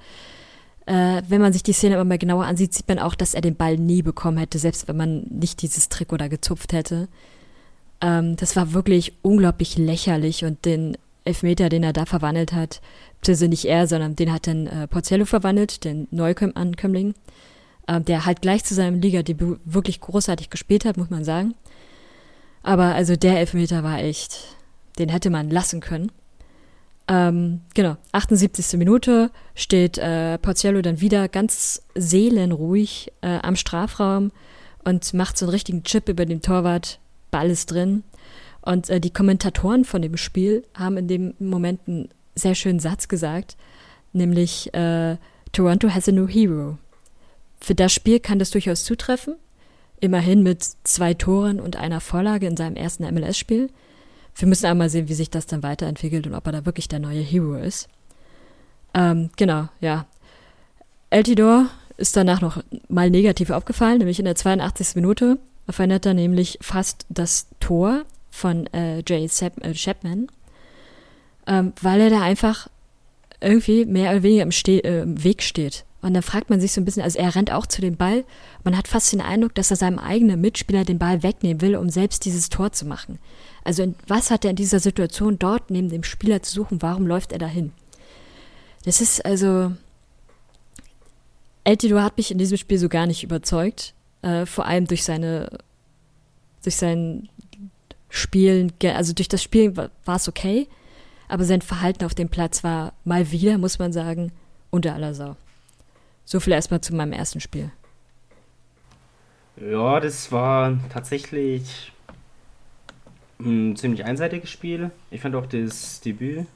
[0.85, 3.41] äh, wenn man sich die Szene aber mal genauer ansieht, sieht man auch, dass er
[3.41, 7.09] den Ball nie bekommen hätte, selbst wenn man nicht dieses Trikot da gezupft hätte.
[7.99, 12.79] Ähm, das war wirklich unglaublich lächerlich und den Elfmeter, den er da verwandelt hat,
[13.23, 17.13] beziehungsweise nicht er, sondern den hat dann äh, Porcello verwandelt, den Neuankömmling,
[17.87, 21.55] äh, der halt gleich zu seinem Ligadebüt wirklich großartig gespielt hat, muss man sagen.
[22.63, 24.57] Aber also der Elfmeter war echt,
[24.99, 26.11] den hätte man lassen können.
[27.07, 28.77] Ähm, genau, 78.
[28.77, 34.31] Minute steht äh, Porcello dann wieder ganz seelenruhig äh, am Strafraum
[34.83, 36.99] und macht so einen richtigen Chip über den Torwart.
[37.31, 38.03] Ball ist drin.
[38.61, 43.07] Und äh, die Kommentatoren von dem Spiel haben in dem Moment einen sehr schönen Satz
[43.07, 43.57] gesagt,
[44.11, 45.17] nämlich äh,
[45.51, 46.77] Toronto has a new hero.
[47.59, 49.35] Für das Spiel kann das durchaus zutreffen.
[49.99, 53.69] Immerhin mit zwei Toren und einer Vorlage in seinem ersten MLS-Spiel.
[54.35, 56.99] Wir müssen einmal sehen, wie sich das dann weiterentwickelt und ob er da wirklich der
[56.99, 57.87] neue Hero ist.
[58.93, 60.05] Ähm, genau, ja.
[61.09, 61.67] Eltidor
[61.97, 64.95] ist danach noch mal negativ aufgefallen, nämlich in der 82.
[64.95, 65.37] Minute
[65.69, 70.27] verändert er nämlich fast das Tor von äh, Jay äh, Chapman,
[71.47, 72.67] ähm, weil er da einfach
[73.41, 75.85] irgendwie mehr oder weniger im, Ste äh, im Weg steht.
[76.01, 78.25] Und dann fragt man sich so ein bisschen, also er rennt auch zu dem Ball.
[78.65, 81.89] Man hat fast den Eindruck, dass er seinem eigenen Mitspieler den Ball wegnehmen will, um
[81.89, 83.19] selbst dieses Tor zu machen.
[83.63, 86.81] Also was hat er in dieser Situation dort neben dem Spieler zu suchen?
[86.81, 87.71] Warum läuft er dahin?
[88.83, 89.71] Das ist also.
[91.63, 93.93] Eltido hat mich in diesem Spiel so gar nicht überzeugt.
[94.21, 95.57] Äh, vor allem durch seine,
[96.61, 97.29] durch sein
[98.09, 100.67] Spielen, also durch das Spielen war es okay,
[101.27, 104.31] aber sein Verhalten auf dem Platz war mal wieder, muss man sagen,
[104.69, 105.35] unter aller Sau.
[106.25, 107.71] So viel erstmal zu meinem ersten Spiel.
[109.57, 111.91] Ja, das war tatsächlich
[113.39, 114.91] ein ziemlich einseitiges Spiel.
[115.11, 116.47] Ich fand auch das Debüt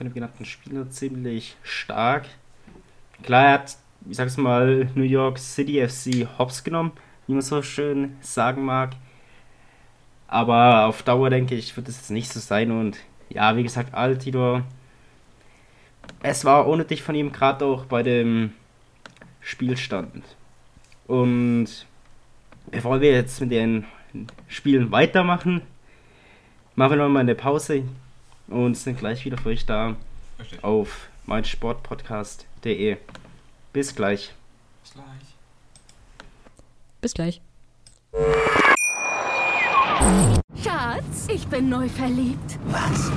[0.00, 2.24] von dem genannten Spieler ziemlich stark.
[3.22, 3.76] Klar, er hat,
[4.08, 6.92] ich sag's mal, New York City FC Hops genommen,
[7.26, 8.92] wie man so schön sagen mag.
[10.30, 12.70] Aber auf Dauer denke ich, wird es jetzt nicht so sein.
[12.70, 12.98] Und
[13.30, 14.62] ja, wie gesagt, Altidor.
[16.22, 18.52] Es war ohne dich von ihm gerade auch bei dem
[19.40, 20.24] Spielstand.
[21.08, 21.66] Und
[22.70, 23.86] bevor wir jetzt mit den
[24.46, 25.62] Spielen weitermachen,
[26.76, 27.82] machen wir nochmal eine Pause
[28.46, 29.96] und sind gleich wieder für euch da
[30.38, 30.62] Richtig.
[30.62, 32.98] auf meinsportpodcast.de.
[33.72, 34.32] Bis gleich.
[34.84, 35.34] Bis gleich.
[37.00, 37.40] Bis gleich.
[40.62, 42.58] Schatz, ich bin neu verliebt.
[42.66, 43.10] Was?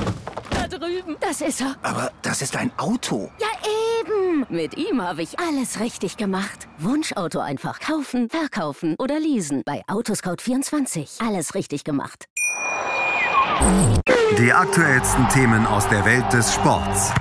[0.50, 1.18] Da drüben.
[1.20, 1.76] Das ist er.
[1.82, 3.30] Aber das ist ein Auto.
[3.40, 3.48] Ja,
[4.00, 4.46] eben.
[4.50, 6.68] Mit ihm habe ich alles richtig gemacht.
[6.78, 9.64] Wunschauto einfach kaufen, verkaufen oder leasen.
[9.66, 11.26] Bei Autoscout24.
[11.26, 12.26] Alles richtig gemacht.
[14.38, 17.12] Die aktuellsten Themen aus der Welt des Sports.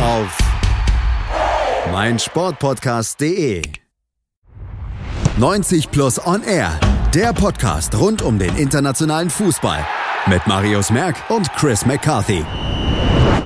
[0.00, 0.38] Auf
[1.90, 3.62] meinsportpodcast.de
[5.36, 6.78] 90 Plus On Air,
[7.14, 9.86] der Podcast rund um den internationalen Fußball
[10.26, 12.44] mit Marius Merck und Chris McCarthy.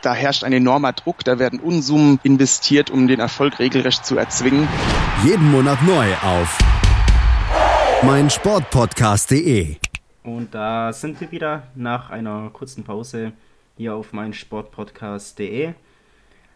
[0.01, 4.67] Da herrscht ein enormer Druck, da werden Unsummen investiert, um den Erfolg regelrecht zu erzwingen.
[5.23, 6.59] Jeden Monat neu auf
[8.05, 9.77] meinsportpodcast.de.
[10.23, 13.33] Und da sind wir wieder nach einer kurzen Pause
[13.77, 15.75] hier auf meinsportpodcast.de.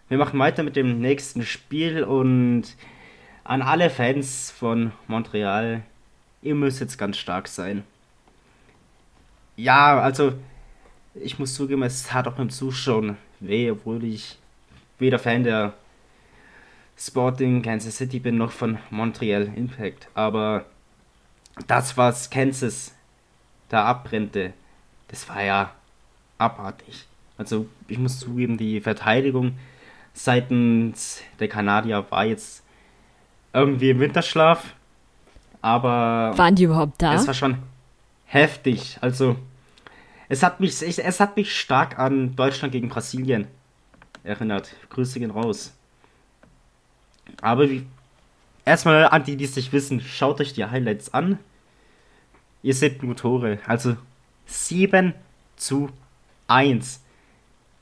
[0.08, 2.74] Wir machen weiter mit dem nächsten Spiel und
[3.44, 5.82] an alle Fans von Montreal,
[6.42, 7.84] ihr müsst jetzt ganz stark sein.
[9.56, 10.34] Ja, also
[11.14, 14.38] ich muss zugeben, es tat auch beim Zuschauen weh, obwohl ich
[14.98, 15.74] weder Fan der
[16.96, 20.08] Sporting Kansas City bin noch von Montreal Impact.
[20.14, 20.66] Aber
[21.66, 22.94] das, was Kansas
[23.68, 24.52] da abbrennte,
[25.08, 25.74] das war ja
[26.38, 27.06] abartig.
[27.36, 29.58] Also ich muss zugeben, die Verteidigung
[30.14, 32.62] seitens der Kanadier war jetzt
[33.52, 34.74] irgendwie im Winterschlaf.
[35.62, 36.32] Aber.
[36.36, 37.14] Waren die überhaupt da?
[37.14, 37.56] Es war schon
[38.26, 38.98] heftig.
[39.00, 39.36] Also,
[40.28, 43.46] es hat mich, es hat mich stark an Deutschland gegen Brasilien
[44.24, 44.74] erinnert.
[44.90, 45.72] Grüße gehen raus.
[47.40, 47.86] Aber wie,
[48.64, 51.38] erstmal an die, die es nicht wissen, schaut euch die Highlights an.
[52.62, 53.58] Ihr seht nur Tore.
[53.66, 53.96] Also
[54.46, 55.14] 7
[55.56, 55.90] zu
[56.48, 57.00] 1.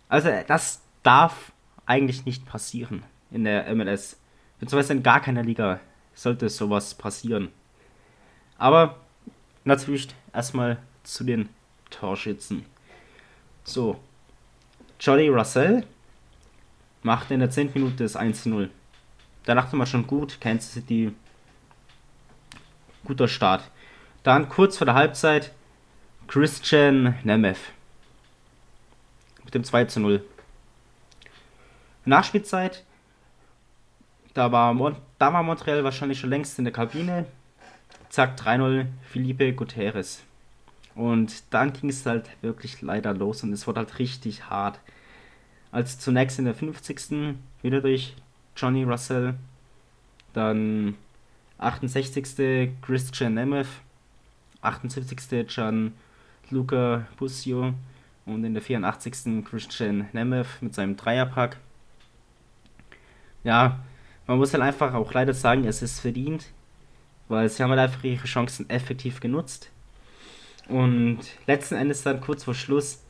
[0.08, 1.52] Also das darf
[1.86, 4.16] eigentlich nicht passieren in der MLS.
[4.58, 5.80] Beziehungsweise in gar keiner Liga
[6.14, 7.48] sollte sowas passieren.
[8.61, 8.96] Aber
[9.64, 11.48] natürlich erstmal zu den
[11.88, 12.67] Torschützen.
[13.65, 13.98] So.
[15.00, 15.87] Jolly Russell
[17.02, 17.71] macht in der 10.
[17.73, 18.69] Minute das 1-0.
[19.44, 21.15] Da dachte man schon gut, Kansas City
[23.04, 23.63] guter Start.
[24.25, 25.52] Dann kurz vor der Halbzeit
[26.29, 27.56] Christian Nemeth
[29.42, 30.23] mit dem 2 0.
[32.04, 32.85] Nachspielzeit,
[34.35, 37.27] da war, Mon da war Montreal wahrscheinlich schon längst in der Kabine.
[38.11, 40.23] Zack, 3-0 Felipe Gutierrez.
[40.96, 44.81] Und dann ging es halt wirklich leider los und es wurde halt richtig hart.
[45.71, 47.37] Als zunächst in der 50.
[47.63, 48.17] wieder durch
[48.56, 49.35] Johnny Russell,
[50.33, 50.96] dann
[51.58, 52.73] 68.
[52.83, 53.69] Christian Nemeth,
[54.61, 55.46] 78.
[55.46, 55.94] Gian
[56.50, 57.75] Luca Busio,
[58.27, 59.44] Und in der 84.
[59.44, 61.58] Christian Nemeth mit seinem Dreierpack.
[63.44, 63.79] Ja,
[64.27, 66.46] man muss halt einfach auch leider sagen, es ist verdient,
[67.31, 69.70] weil sie haben halt einfach ihre Chancen effektiv genutzt.
[70.68, 73.02] Und letzten Endes dann kurz vor Schluss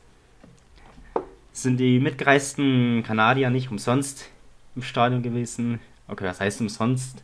[1.51, 4.29] sind die mitgereisten Kanadier nicht umsonst
[4.75, 5.79] im Stadion gewesen.
[6.07, 7.23] Okay, was heißt umsonst?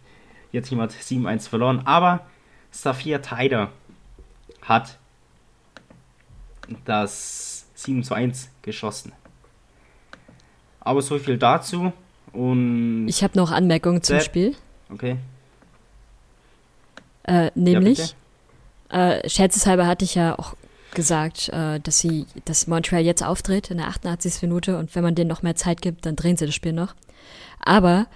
[0.51, 2.25] Jetzt jemand 7-1 verloren, aber
[2.71, 3.71] Safir Taider
[4.61, 4.97] hat
[6.83, 9.11] das 7 zu 1 geschossen.
[10.79, 11.93] Aber so viel dazu.
[12.33, 14.19] Und ich habe noch Anmerkungen zum.
[14.19, 14.55] Spiel.
[14.91, 15.17] Okay.
[17.27, 18.15] Äh, nämlich,
[18.91, 20.55] Ja, äh, scherzeshalber hatte ich ja auch
[20.93, 24.41] gesagt, äh, dass sie, dass Montreal jetzt auftritt in der 88.
[24.41, 26.95] Minute und wenn man denen noch mehr Zeit gibt, dann drehen sie das Spiel noch.
[27.59, 28.07] Aber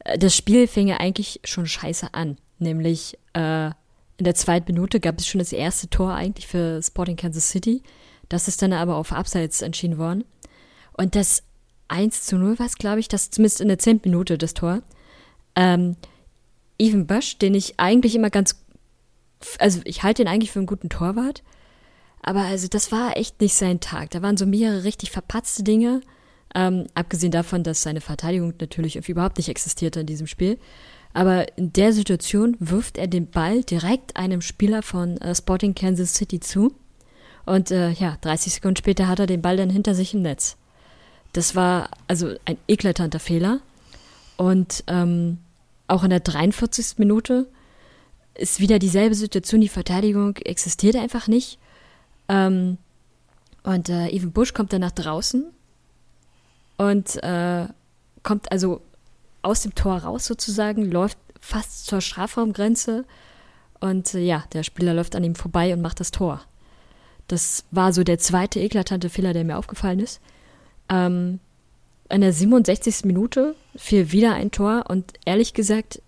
[0.00, 2.36] äh, das Spiel fing ja eigentlich schon scheiße an.
[2.58, 3.66] Nämlich äh,
[4.18, 7.82] in der zweiten Minute gab es schon das erste Tor eigentlich für Sporting Kansas City.
[8.28, 10.24] Das ist dann aber auf Abseits entschieden worden.
[10.92, 11.42] Und das
[11.88, 14.82] 1 zu 0 war es, glaube ich, das zumindest in der zehnten Minute das Tor.
[15.54, 15.96] Ähm,
[16.78, 18.56] Even Bush, den ich eigentlich immer ganz,
[19.58, 21.42] also ich halte ihn eigentlich für einen guten Torwart,
[22.22, 24.10] aber also das war echt nicht sein Tag.
[24.10, 26.00] Da waren so mehrere richtig verpatzte Dinge,
[26.54, 30.58] ähm, abgesehen davon, dass seine Verteidigung natürlich überhaupt nicht existierte in diesem Spiel.
[31.12, 36.14] Aber in der Situation wirft er den Ball direkt einem Spieler von äh, Sporting Kansas
[36.14, 36.74] City zu.
[37.46, 40.56] Und äh, ja, 30 Sekunden später hat er den Ball dann hinter sich im Netz.
[41.32, 43.60] Das war also ein eklatanter Fehler.
[44.36, 45.38] Und ähm,
[45.88, 46.98] auch in der 43.
[46.98, 47.48] Minute
[48.34, 49.60] ist wieder dieselbe Situation.
[49.60, 51.58] Die Verteidigung existiert einfach nicht.
[52.28, 52.78] Ähm,
[53.62, 55.44] und äh, Even Bush kommt dann nach draußen
[56.76, 57.66] und äh,
[58.22, 58.80] kommt also
[59.42, 63.04] aus dem Tor raus sozusagen, läuft fast zur Strafraumgrenze
[63.80, 66.42] und äh, ja, der Spieler läuft an ihm vorbei und macht das Tor.
[67.28, 70.20] Das war so der zweite eklatante Fehler, der mir aufgefallen ist.
[70.88, 71.40] Ähm,
[72.08, 73.04] in der 67.
[73.04, 76.00] Minute fiel wieder ein Tor und ehrlich gesagt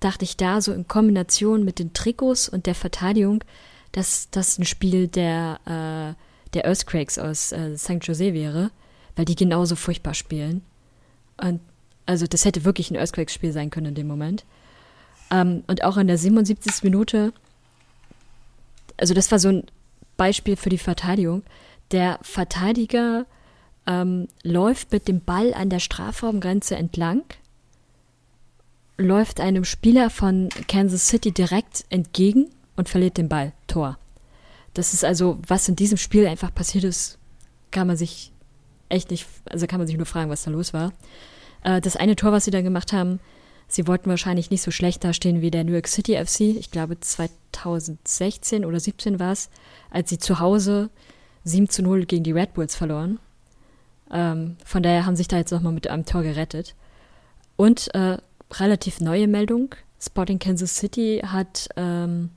[0.00, 3.44] dachte ich da so in Kombination mit den Trikots und der Verteidigung,
[3.92, 7.98] dass das ein Spiel der, äh, der Earthquakes aus äh, St.
[8.02, 8.70] Jose wäre,
[9.16, 10.62] weil die genauso furchtbar spielen.
[11.36, 11.60] Und
[12.06, 14.44] also das hätte wirklich ein Earthquakes-Spiel sein können in dem Moment.
[15.30, 16.82] Ähm, und auch in der 77.
[16.82, 17.32] Minute,
[18.96, 19.64] also das war so ein
[20.16, 21.42] Beispiel für die Verteidigung.
[21.90, 23.26] Der Verteidiger
[23.90, 27.24] ähm, läuft mit dem Ball an der Strafraumgrenze entlang,
[28.96, 33.52] läuft einem Spieler von Kansas City direkt entgegen und verliert den Ball.
[33.66, 33.98] Tor.
[34.74, 37.18] Das ist also, was in diesem Spiel einfach passiert ist,
[37.72, 38.30] kann man sich
[38.88, 40.92] echt nicht, also kann man sich nur fragen, was da los war.
[41.64, 43.18] Äh, das eine Tor, was sie dann gemacht haben,
[43.66, 46.40] sie wollten wahrscheinlich nicht so schlecht dastehen wie der New York City FC.
[46.40, 49.50] Ich glaube 2016 oder 17 war es,
[49.90, 50.90] als sie zu Hause
[51.42, 53.18] 7 zu 0 gegen die Red Bulls verloren.
[54.12, 56.74] Ähm, von daher haben sich da jetzt nochmal mit einem Tor gerettet.
[57.56, 58.18] Und äh,
[58.52, 59.74] relativ neue Meldung.
[60.00, 62.30] Sporting Kansas City hat ähm,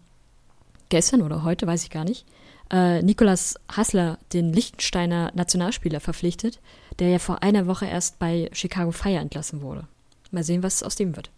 [0.89, 2.26] gestern oder heute, weiß ich gar nicht,
[2.71, 6.59] äh, Nikolas Hassler, den Liechtensteiner Nationalspieler, verpflichtet,
[6.99, 9.88] der ja vor einer Woche erst bei Chicago Fire entlassen wurde.
[10.32, 11.30] Mal sehen, was aus dem wird.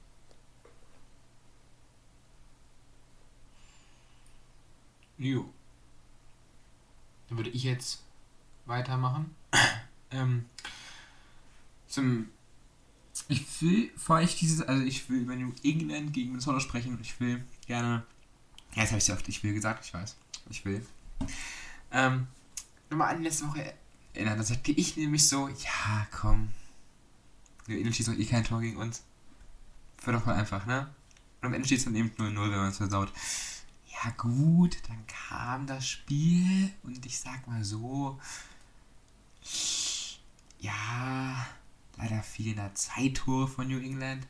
[5.18, 5.46] Jo.
[7.30, 8.04] Dann würde ich jetzt
[8.66, 9.36] weitermachen.
[10.16, 10.45] Ähm,
[11.88, 12.30] zum.
[13.28, 17.01] Ich will, vor ich dieses, also ich will über New England gegen Minnesota sprechen und
[17.01, 18.03] ich will gerne.
[18.74, 20.16] Ja, jetzt habe ich sehr oft ich will gesagt, ich weiß.
[20.49, 20.86] Ich will.
[21.91, 22.28] Ähm,
[22.89, 23.74] nochmal an letzte Woche
[24.13, 24.38] erinnern.
[24.38, 26.49] Da sagte ich nämlich so, ja, komm.
[27.68, 29.03] New England schießt doch eh kein Tor gegen uns.
[30.03, 30.93] Wird doch mal einfach, ne?
[31.41, 33.11] Und am Ende steht es dann eben 0-0, wenn man es versaut.
[34.03, 38.20] Ja gut, dann kam das Spiel und ich sag mal so,
[40.60, 41.45] ja,
[41.97, 44.28] leider fielen da zwei Tore von New England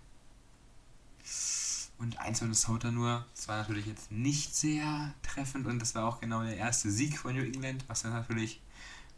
[1.98, 3.26] und eins von Minnesota nur.
[3.36, 7.18] Das war natürlich jetzt nicht sehr treffend und das war auch genau der erste Sieg
[7.18, 8.62] von New England, was dann natürlich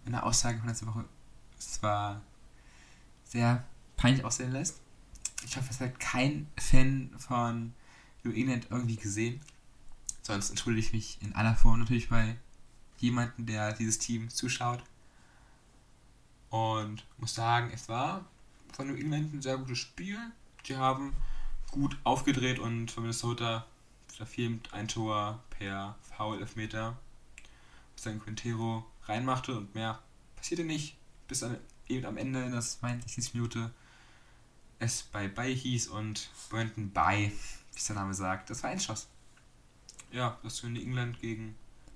[0.06, 1.06] in der Aussage von letzter Woche
[1.58, 2.22] zwar
[3.24, 3.66] sehr
[3.98, 4.80] peinlich aussehen lässt.
[5.46, 7.74] Ich hoffe, es hat kein Fan von
[8.24, 9.42] New England irgendwie gesehen.
[10.22, 12.38] Sonst entschuldige ich mich in aller Form natürlich bei
[12.98, 14.84] jemandem, der dieses Team zuschaut.
[16.50, 18.26] Und muss sagen, es war
[18.74, 20.18] von New England ein sehr gutes Spiel.
[20.68, 21.14] Die haben
[21.72, 23.66] gut aufgedreht und von Minnesota
[24.08, 26.98] verfilmt ein Tor per Foul-Elfmeter,
[27.94, 30.00] bis dann Quintero reinmachte und mehr
[30.36, 30.96] passierte nicht,
[31.28, 33.34] bis dann eben am Ende in der 62.
[33.34, 33.72] Minute
[34.80, 37.32] es bei Bay hieß und Brandon Bay,
[37.74, 39.08] wie es der Name sagt, das war ein Schuss.
[40.12, 41.56] Ja, das für New England gegen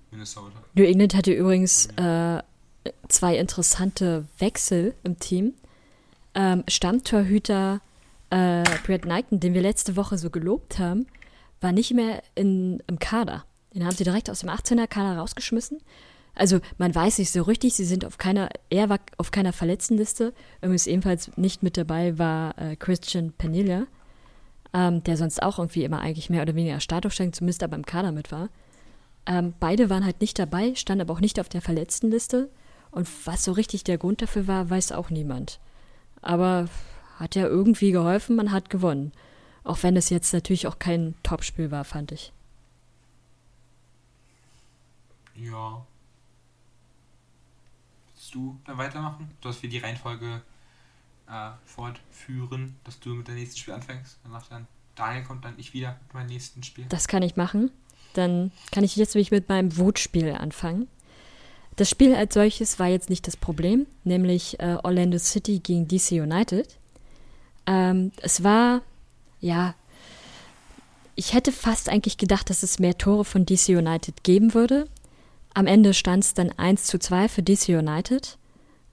[0.10, 0.62] Minnesota.
[0.74, 2.42] New England hatte übrigens äh,
[3.08, 5.54] zwei interessante Wechsel im Team.
[6.34, 7.82] Ähm, Stammtorhüter
[8.30, 11.08] äh, Brad Knighton, den wir letzte Woche so gelobt haben,
[11.60, 13.46] war nicht mehr in, im Kader.
[13.74, 15.80] Den haben sie direkt aus dem 18er Kader rausgeschmissen.
[16.34, 20.34] Also man weiß nicht so richtig, sie sind auf keiner, er war auf keiner Verletztenliste.
[20.62, 23.86] Übrigens ebenfalls nicht mit dabei war äh, Christian Penilla,
[24.74, 28.12] ähm, der sonst auch irgendwie immer eigentlich mehr oder weniger Startaufstellung, zumindest aber im Kader
[28.12, 28.50] mit war.
[29.26, 32.50] Ähm, beide waren halt nicht dabei, standen aber auch nicht auf der Verletztenliste.
[32.92, 35.60] Und was so richtig der Grund dafür war, weiß auch niemand.
[36.22, 36.68] Aber
[37.18, 39.12] hat ja irgendwie geholfen, man hat gewonnen.
[39.64, 42.34] Auch wenn es jetzt natürlich auch kein Topspiel war, fand ich.
[45.36, 45.86] Ja.
[48.14, 49.32] Willst du dann weitermachen?
[49.42, 50.42] Dass wir die Reihenfolge
[51.30, 54.20] äh, fortführen, dass du mit dem nächsten Spiel anfängst.
[54.24, 56.86] Danach dann Daniel kommt dann ich wieder mit meinem nächsten Spiel.
[56.90, 57.72] Das kann ich machen.
[58.14, 60.88] Dann kann ich jetzt nämlich mit meinem Wutspiel anfangen.
[61.82, 66.12] Das Spiel als solches war jetzt nicht das Problem, nämlich äh, Orlando City gegen DC
[66.12, 66.78] United.
[67.66, 68.84] Ähm, es war,
[69.40, 69.74] ja,
[71.16, 74.88] ich hätte fast eigentlich gedacht, dass es mehr Tore von DC United geben würde.
[75.56, 78.38] Am Ende stand es dann 1 zu 2 für DC United.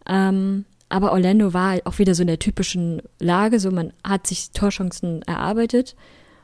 [0.07, 4.53] Ähm, aber Orlando war auch wieder so in der typischen Lage, so man hat sich
[4.53, 5.95] Torchancen erarbeitet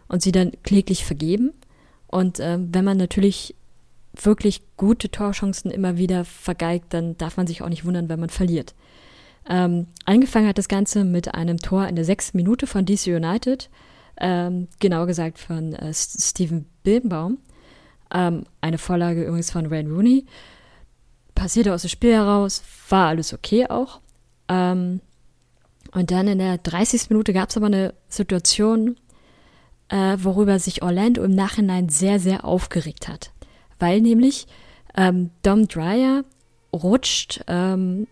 [0.09, 1.55] und sie dann kläglich vergeben.
[2.07, 3.55] Und äh, wenn man natürlich
[4.21, 8.31] wirklich gute Torchancen immer wieder vergeigt, dann darf man sich auch nicht wundern, wenn man
[8.31, 8.75] verliert.
[9.49, 13.69] Ähm, angefangen hat das Ganze mit einem Tor in der sechsten Minute von DC United,
[14.19, 17.39] ähm, genauer gesagt von äh, Steven Bildenbaum.
[18.13, 20.25] Ähm, eine Vorlage übrigens von Wayne Rooney.
[21.35, 24.01] Passierte aus dem Spiel heraus, war alles okay auch.
[24.49, 25.01] Ähm,
[25.93, 27.11] und dann in der 30.
[27.11, 28.97] Minute gab es aber eine Situation,
[29.89, 33.34] äh, worüber sich Orlando im Nachhinein sehr, sehr aufgeregt hat.
[33.85, 34.47] Weil nämlich
[34.97, 36.25] ähm, Dom Dreyer
[36.73, 38.07] rutscht ähm,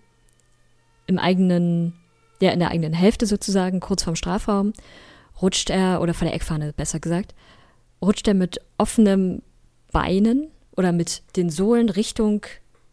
[1.06, 1.94] im eigenen,
[2.42, 4.74] ja, in der eigenen Hälfte sozusagen, kurz vorm Strafraum,
[5.40, 7.34] rutscht er, oder vor der Eckfahne besser gesagt,
[8.02, 9.40] rutscht er mit offenen
[9.92, 12.44] Beinen oder mit den Sohlen Richtung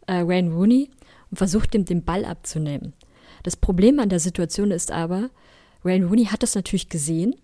[0.07, 0.89] äh, Wayne Rooney
[1.32, 2.93] und versucht ihm den Ball abzunehmen.
[3.43, 5.32] Das Problem an der Situation ist aber,
[5.84, 7.36] Wayne Rooney hat das natürlich gesehen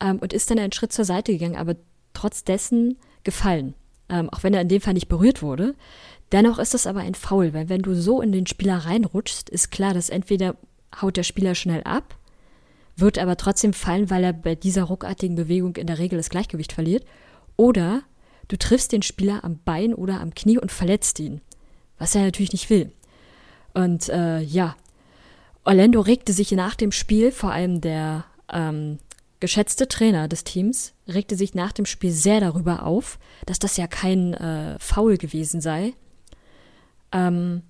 [0.00, 1.76] ähm, und ist dann einen Schritt zur Seite gegangen, aber
[2.14, 3.76] trotz dessen gefallen.
[4.12, 5.74] Ähm, auch wenn er in dem Fall nicht berührt wurde.
[6.32, 9.70] Dennoch ist das aber ein Foul, weil wenn du so in den Spieler reinrutschst, ist
[9.70, 10.54] klar, dass entweder
[11.00, 12.14] haut der Spieler schnell ab,
[12.94, 16.72] wird aber trotzdem fallen, weil er bei dieser ruckartigen Bewegung in der Regel das Gleichgewicht
[16.72, 17.06] verliert,
[17.56, 18.02] oder
[18.48, 21.40] du triffst den Spieler am Bein oder am Knie und verletzt ihn,
[21.98, 22.92] was er natürlich nicht will.
[23.72, 24.76] Und äh, ja,
[25.64, 28.98] Orlando regte sich nach dem Spiel, vor allem der ähm,
[29.40, 33.86] geschätzte Trainer des Teams, regte sich nach dem Spiel sehr darüber auf, dass das ja
[33.86, 35.94] kein äh, Foul gewesen sei,
[37.10, 37.62] ähm,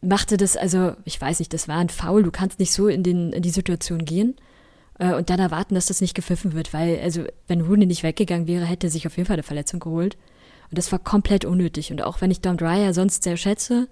[0.00, 3.02] machte das, also ich weiß nicht, das war ein Foul, du kannst nicht so in,
[3.02, 4.36] den, in die Situation gehen
[4.98, 8.46] äh, und dann erwarten, dass das nicht gepfiffen wird, weil, also wenn Rooney nicht weggegangen
[8.46, 10.16] wäre, hätte er sich auf jeden Fall eine Verletzung geholt.
[10.70, 11.90] Und das war komplett unnötig.
[11.90, 13.88] Und auch wenn ich Dom Dreyer sonst sehr schätze,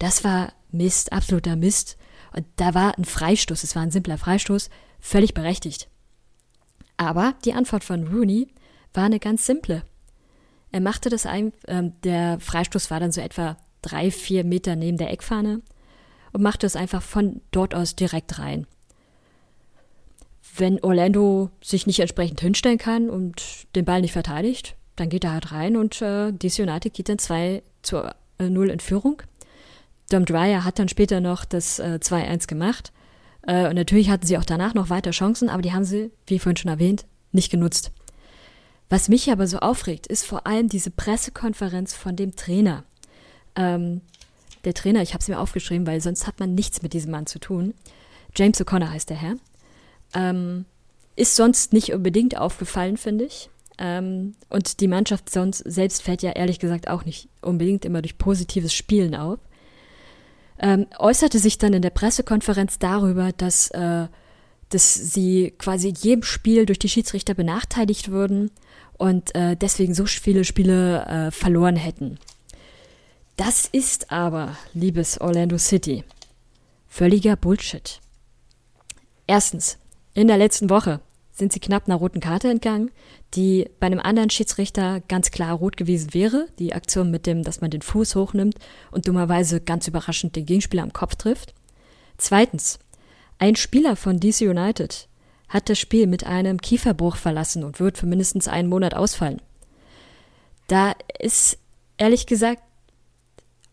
[0.00, 1.96] das war Mist, absoluter Mist.
[2.34, 5.88] Und da war ein Freistoß, es war ein simpler Freistoß, völlig berechtigt.
[6.98, 8.48] Aber die Antwort von Rooney
[8.92, 9.82] war eine ganz simple.
[10.70, 14.98] Er machte das ein, äh, der Freistoß war dann so etwa drei, vier Meter neben
[14.98, 15.62] der Eckfahne
[16.32, 18.66] und machte es einfach von dort aus direkt rein.
[20.56, 25.32] Wenn Orlando sich nicht entsprechend hinstellen kann und den Ball nicht verteidigt, dann geht er
[25.32, 28.02] halt rein und äh, DC United geht dann 2 zu
[28.38, 29.22] äh, 0 in Führung.
[30.10, 32.92] Dom Dreyer hat dann später noch das äh, 2-1 gemacht.
[33.42, 36.38] Äh, und natürlich hatten sie auch danach noch weiter Chancen, aber die haben sie, wie
[36.38, 37.92] vorhin schon erwähnt, nicht genutzt.
[38.88, 42.84] Was mich aber so aufregt, ist vor allem diese Pressekonferenz von dem Trainer.
[43.54, 44.00] Ähm,
[44.64, 47.26] der Trainer, ich habe es mir aufgeschrieben, weil sonst hat man nichts mit diesem Mann
[47.26, 47.74] zu tun.
[48.34, 49.34] James O'Connor heißt der Herr.
[50.14, 50.64] Ähm,
[51.16, 53.50] ist sonst nicht unbedingt aufgefallen, finde ich.
[53.78, 58.18] Ähm, und die Mannschaft sonst selbst fällt ja ehrlich gesagt auch nicht unbedingt immer durch
[58.18, 59.38] positives Spielen auf.
[60.60, 64.08] Ähm, äußerte sich dann in der Pressekonferenz darüber, dass, äh,
[64.70, 68.50] dass sie quasi jedem Spiel durch die Schiedsrichter benachteiligt würden
[68.96, 72.18] und äh, deswegen so viele Spiele äh, verloren hätten.
[73.36, 76.02] Das ist aber, liebes Orlando City,
[76.88, 78.00] völliger Bullshit.
[79.28, 79.78] Erstens,
[80.14, 81.00] in der letzten Woche
[81.38, 82.90] sind sie knapp einer roten Karte entgangen,
[83.34, 86.48] die bei einem anderen Schiedsrichter ganz klar rot gewesen wäre.
[86.58, 88.56] Die Aktion mit dem, dass man den Fuß hochnimmt
[88.90, 91.54] und dummerweise ganz überraschend den Gegenspieler am Kopf trifft.
[92.16, 92.78] Zweitens,
[93.38, 95.08] ein Spieler von DC United
[95.48, 99.40] hat das Spiel mit einem Kieferbruch verlassen und wird für mindestens einen Monat ausfallen.
[100.66, 101.58] Da ist
[101.96, 102.62] ehrlich gesagt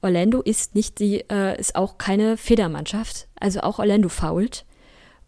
[0.05, 3.28] Orlando ist nicht die, äh, ist auch keine Federmannschaft.
[3.39, 4.63] Also auch Orlando fault.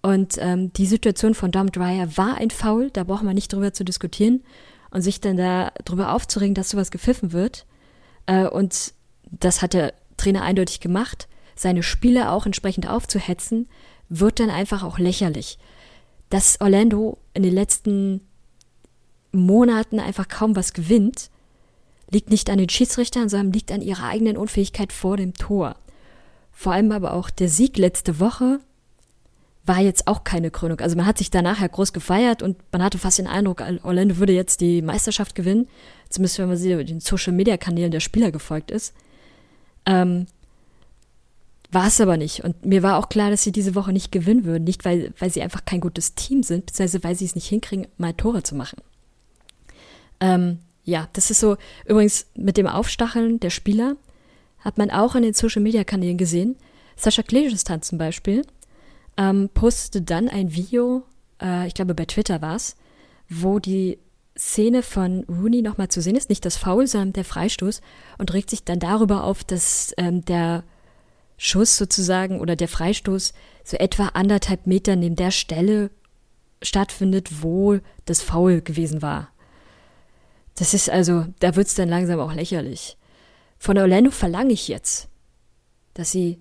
[0.08, 3.74] Und ähm, die Situation von Dom Dreyer war ein Foul, da braucht man nicht drüber
[3.74, 4.42] zu diskutieren
[4.90, 7.66] und sich dann da drüber aufzuregen, dass sowas gepfiffen wird.
[8.26, 8.94] Äh, und
[9.30, 11.28] das hat der Trainer eindeutig gemacht.
[11.58, 13.68] Seine Spieler auch entsprechend aufzuhetzen,
[14.08, 15.60] wird dann einfach auch lächerlich.
[16.30, 18.22] Dass Orlando in den letzten
[19.34, 21.30] Monaten einfach kaum was gewinnt,
[22.10, 25.76] liegt nicht an den Schiedsrichtern, sondern liegt an ihrer eigenen Unfähigkeit vor dem Tor.
[26.54, 28.62] Vor allem aber auch der Sieg letzte Woche
[29.68, 30.80] war jetzt auch keine Krönung.
[30.80, 34.18] Also man hat sich danach ja groß gefeiert und man hatte fast den Eindruck, Orlando
[34.18, 35.68] würde jetzt die Meisterschaft gewinnen.
[36.10, 38.94] Zumindest wenn man sie den Social Media Kanälen der Spieler gefolgt ist.
[39.86, 40.26] Ähm,
[41.70, 42.44] war es aber nicht.
[42.44, 44.64] Und mir war auch klar, dass sie diese Woche nicht gewinnen würden.
[44.64, 47.88] Nicht, weil, weil sie einfach kein gutes Team sind, beziehungsweise weil sie es nicht hinkriegen,
[47.98, 48.82] mal Tore zu machen.
[50.22, 53.98] Ähm, ja, das ist so, übrigens mit dem Aufstacheln der Spieler
[54.60, 56.56] hat man auch in den Social Media Kanälen gesehen.
[56.96, 58.44] Sascha Klejestan zum Beispiel
[59.18, 61.04] ähm, postete dann ein Video,
[61.42, 62.76] äh, ich glaube bei Twitter war es,
[63.30, 64.00] wo die
[64.38, 67.82] Szene von Rooney nochmal zu sehen ist, nicht das Foul, sondern der Freistoß
[68.20, 70.64] und regt sich dann darüber auf, dass ähm, der
[71.38, 75.92] Schuss sozusagen oder der Freistoß so etwa anderthalb Meter neben der Stelle
[76.62, 79.30] stattfindet, wo das Foul gewesen war.
[80.56, 82.98] Das ist also, da wird's dann langsam auch lächerlich.
[83.60, 85.08] Von Orlando verlange ich jetzt,
[85.94, 86.40] dass sie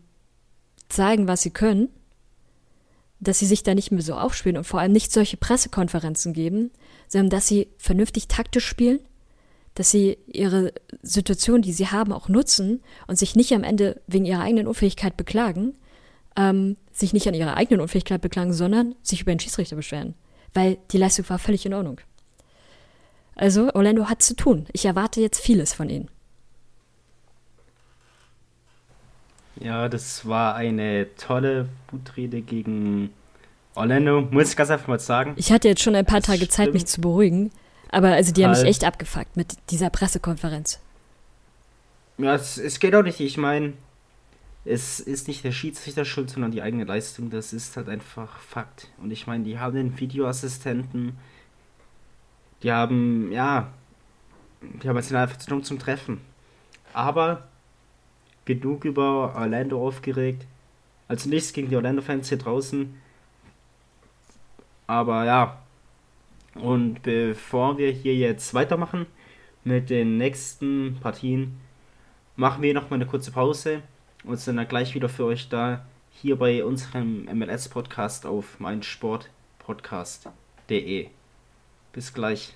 [0.88, 1.88] zeigen, was sie können
[3.20, 6.70] dass sie sich da nicht mehr so aufspielen und vor allem nicht solche Pressekonferenzen geben,
[7.08, 9.00] sondern dass sie vernünftig taktisch spielen,
[9.74, 14.24] dass sie ihre Situation, die sie haben, auch nutzen und sich nicht am Ende wegen
[14.24, 15.74] ihrer eigenen Unfähigkeit beklagen,
[16.36, 20.14] ähm, sich nicht an ihrer eigenen Unfähigkeit beklagen, sondern sich über den Schiedsrichter beschweren,
[20.54, 22.00] weil die Leistung war völlig in Ordnung.
[23.34, 24.66] Also Orlando hat zu tun.
[24.72, 26.10] Ich erwarte jetzt vieles von ihnen.
[29.60, 33.10] Ja, das war eine tolle Wutrede gegen
[33.74, 35.34] Orlando, muss ich ganz einfach mal sagen.
[35.36, 36.52] Ich hatte jetzt schon ein paar das Tage stimmt.
[36.52, 37.50] Zeit, mich zu beruhigen,
[37.90, 38.56] aber also die halt.
[38.56, 40.80] haben mich echt abgefuckt mit dieser Pressekonferenz.
[42.18, 43.20] Ja, es, es geht auch nicht.
[43.20, 43.74] Ich meine,
[44.64, 47.30] es ist nicht der Schiedsrichter schuld, sondern die eigene Leistung.
[47.30, 48.88] Das ist halt einfach Fakt.
[49.00, 51.18] Und ich meine, die haben den Videoassistenten,
[52.62, 53.72] die haben, ja,
[54.82, 56.20] die haben jetzt einfach zu dumm zum Treffen.
[56.92, 57.46] Aber
[58.46, 60.46] genug über Orlando aufgeregt.
[61.08, 62.98] Also nichts gegen die Orlando-Fans hier draußen.
[64.86, 65.58] Aber ja.
[66.54, 69.04] Und bevor wir hier jetzt weitermachen
[69.64, 71.60] mit den nächsten Partien,
[72.36, 73.82] machen wir noch mal eine kurze Pause
[74.24, 75.84] und sind dann gleich wieder für euch da.
[76.12, 81.08] Hier bei unserem MLS-Podcast auf meinsportpodcast.de.
[81.92, 82.55] Bis gleich.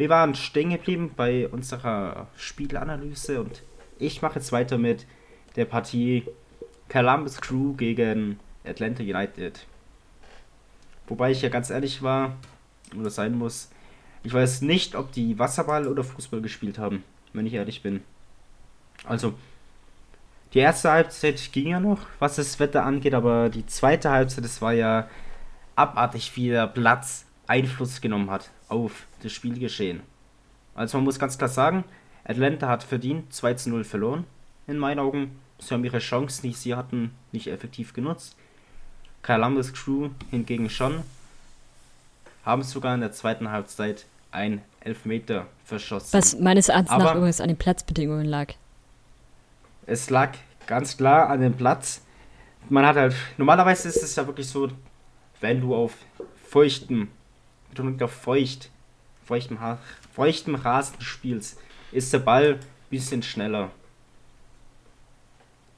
[0.00, 3.62] Wir waren stehen geblieben bei unserer Spielanalyse und
[3.98, 5.04] ich mache jetzt weiter mit
[5.56, 6.24] der Partie
[6.88, 9.66] Columbus Crew gegen Atlanta United.
[11.06, 12.34] Wobei ich ja ganz ehrlich war
[12.98, 13.70] oder sein muss,
[14.22, 18.02] ich weiß nicht, ob die Wasserball oder Fußball gespielt haben, wenn ich ehrlich bin.
[19.04, 19.34] Also,
[20.54, 24.62] die erste Halbzeit ging ja noch, was das Wetter angeht, aber die zweite Halbzeit, das
[24.62, 25.10] war ja
[25.76, 30.00] abartig, wie der Platz Einfluss genommen hat auf das Spielgeschehen.
[30.74, 31.84] Also man muss ganz klar sagen,
[32.24, 34.24] Atlanta hat verdient 2 zu 0 verloren,
[34.66, 35.38] in meinen Augen.
[35.58, 38.36] Sie haben ihre Chancen, die sie hatten, nicht effektiv genutzt.
[39.22, 41.02] Columbus Crew hingegen schon,
[42.44, 46.10] haben sogar in der zweiten Halbzeit ein Elfmeter verschossen.
[46.12, 48.54] Was meines Erachtens nach übrigens an den Platzbedingungen lag.
[49.86, 50.32] Es lag
[50.66, 52.02] ganz klar an dem Platz.
[52.68, 54.68] Man hat halt, normalerweise ist es ja wirklich so,
[55.40, 55.94] wenn du auf
[56.48, 57.08] feuchtem,
[57.70, 58.70] Betonung auf feucht,
[59.30, 59.58] feuchtem,
[60.12, 61.56] feuchtem Rasen spielst,
[61.92, 62.60] ist der Ball ein
[62.90, 63.70] bisschen schneller.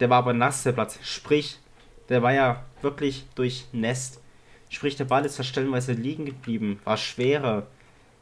[0.00, 0.98] Der war aber nass, der Platz.
[1.02, 1.58] Sprich,
[2.08, 4.22] der war ja wirklich durchnässt.
[4.70, 7.66] Sprich, der Ball ist da stellenweise liegen geblieben, war schwerer.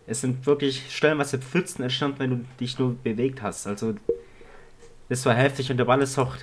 [0.08, 3.68] Es sind wirklich stellenweise Pfützen entstanden, wenn du dich nur bewegt hast.
[3.68, 3.94] Also,
[5.08, 6.36] das war heftig und der Ball ist auch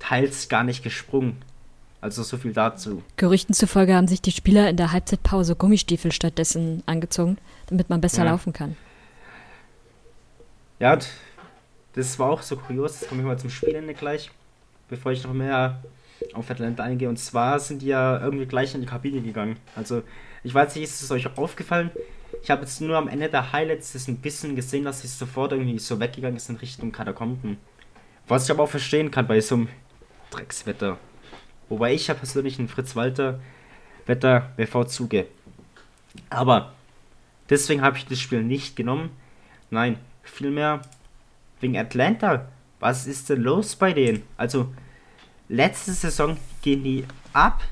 [0.00, 1.40] teils gar nicht gesprungen.
[2.02, 3.00] Also so viel dazu.
[3.16, 7.38] Gerüchten zufolge haben sich die Spieler in der Halbzeitpause Gummistiefel stattdessen angezogen,
[7.68, 8.32] damit man besser ja.
[8.32, 8.76] laufen kann.
[10.80, 10.98] Ja,
[11.92, 13.00] das war auch so kurios.
[13.00, 14.32] Jetzt komme ich mal zum Spielende gleich,
[14.88, 15.80] bevor ich noch mehr
[16.34, 17.08] auf Atlanta eingehe.
[17.08, 19.56] Und zwar sind die ja irgendwie gleich in die Kabine gegangen.
[19.76, 20.02] Also,
[20.42, 21.92] ich weiß nicht, ist es euch aufgefallen?
[22.42, 25.52] Ich habe jetzt nur am Ende der Highlights das ein bisschen gesehen, dass sie sofort
[25.52, 27.58] irgendwie so weggegangen ist in Richtung Katakomben.
[28.26, 29.68] Was ich aber auch verstehen kann bei so einem
[30.30, 30.98] Dreckswetter.
[31.72, 33.40] Wobei ich ja persönlich einen Fritz Walter
[34.04, 35.26] Wetter bevorzuge.
[36.28, 36.74] Aber
[37.48, 39.08] deswegen habe ich das Spiel nicht genommen.
[39.70, 40.82] Nein, vielmehr
[41.60, 42.46] wegen Atlanta.
[42.78, 44.22] Was ist denn los bei denen?
[44.36, 44.70] Also,
[45.48, 47.62] letzte Saison gehen die ab,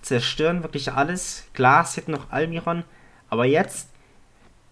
[0.00, 1.48] zerstören wirklich alles.
[1.54, 2.84] Klar, sie hätten noch Almiron,
[3.30, 3.90] aber jetzt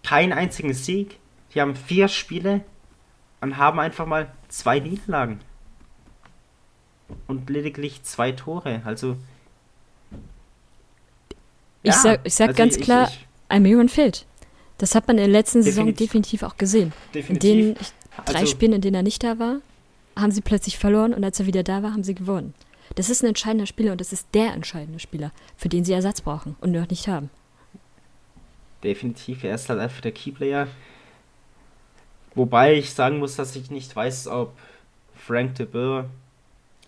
[0.05, 1.19] keinen einzigen Sieg.
[1.53, 2.61] Die haben vier Spiele
[3.41, 5.41] und haben einfach mal zwei Niederlagen
[7.27, 8.81] und lediglich zwei Tore.
[8.85, 9.17] Also.
[11.83, 14.25] Ich ja, sag, ich sag also ganz ich, klar, ich, Almiron fehlt.
[14.77, 16.93] Das hat man in der letzten definitiv, Saison definitiv auch gesehen.
[17.13, 17.51] Definitiv.
[17.51, 17.75] In den
[18.25, 19.57] drei also, Spielen, in denen er nicht da war,
[20.15, 22.53] haben sie plötzlich verloren und als er wieder da war, haben sie gewonnen.
[22.95, 26.21] Das ist ein entscheidender Spieler und das ist der entscheidende Spieler, für den sie Ersatz
[26.21, 27.29] brauchen und noch nicht haben.
[28.83, 30.67] Definitiv, er ist halt einfach der Keyplayer.
[32.35, 34.53] Wobei ich sagen muss, dass ich nicht weiß, ob
[35.15, 36.09] Frank de Boer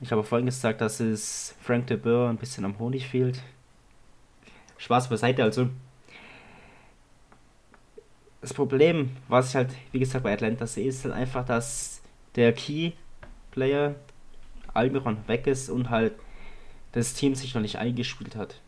[0.01, 3.41] ich habe vorhin gesagt, dass es Frank de Boer ein bisschen am Honig fehlt.
[4.77, 5.69] Spaß beiseite, also.
[8.41, 12.01] Das Problem, was ich halt, wie gesagt, bei Atlanta sehe, ist halt einfach, dass
[12.35, 13.95] der Key-Player
[14.73, 16.13] Almiron weg ist und halt
[16.93, 18.61] das Team sich noch nicht eingespielt hat.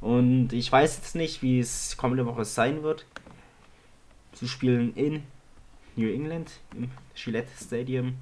[0.00, 3.06] Und ich weiß jetzt nicht, wie es kommende Woche sein wird.
[4.34, 5.24] Sie spielen in
[5.96, 8.14] New England im Gillette Stadium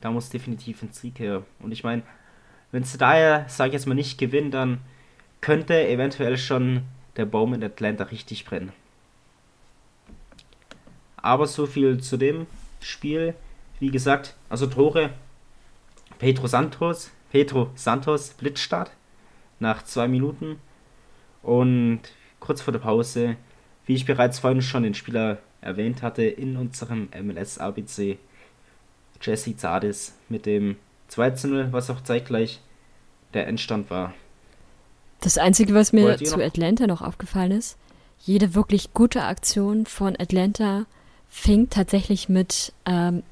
[0.00, 1.42] da muss definitiv ein Sieg her.
[1.60, 2.02] Und ich meine,
[2.72, 4.80] wenn sie daher, sage ich jetzt mal, nicht gewinnen, dann
[5.40, 6.82] könnte eventuell schon
[7.16, 8.72] der Baum in Atlanta richtig brennen.
[11.16, 12.46] Aber so viel zu dem
[12.80, 13.34] Spiel.
[13.80, 15.10] Wie gesagt, also Tore.
[16.18, 18.90] Pedro Santos, Pedro Santos, Blitzstart
[19.60, 20.58] nach zwei Minuten.
[21.42, 22.00] Und
[22.40, 23.36] kurz vor der Pause,
[23.86, 28.18] wie ich bereits vorhin schon den Spieler erwähnt hatte, in unserem MLS ABC
[29.20, 30.76] Jesse Zardis mit dem
[31.08, 32.60] 2 0, was auch zeitgleich
[33.34, 34.12] der Endstand war.
[35.20, 37.76] Das Einzige, was mir zu Atlanta noch aufgefallen ist,
[38.20, 40.86] jede wirklich gute Aktion von Atlanta
[41.28, 43.22] fing tatsächlich mit ähm,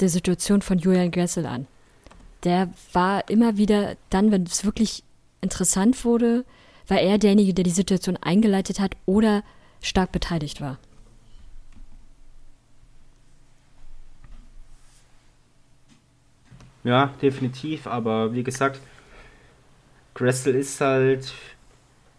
[0.00, 1.66] der Situation von Julian Gressel an.
[2.42, 5.02] Der war immer wieder dann, wenn es wirklich
[5.40, 6.44] interessant wurde,
[6.88, 9.42] war er derjenige, der die Situation eingeleitet hat oder
[9.80, 10.78] stark beteiligt war.
[16.84, 18.78] Ja, definitiv, aber wie gesagt,
[20.12, 21.32] Gressel ist halt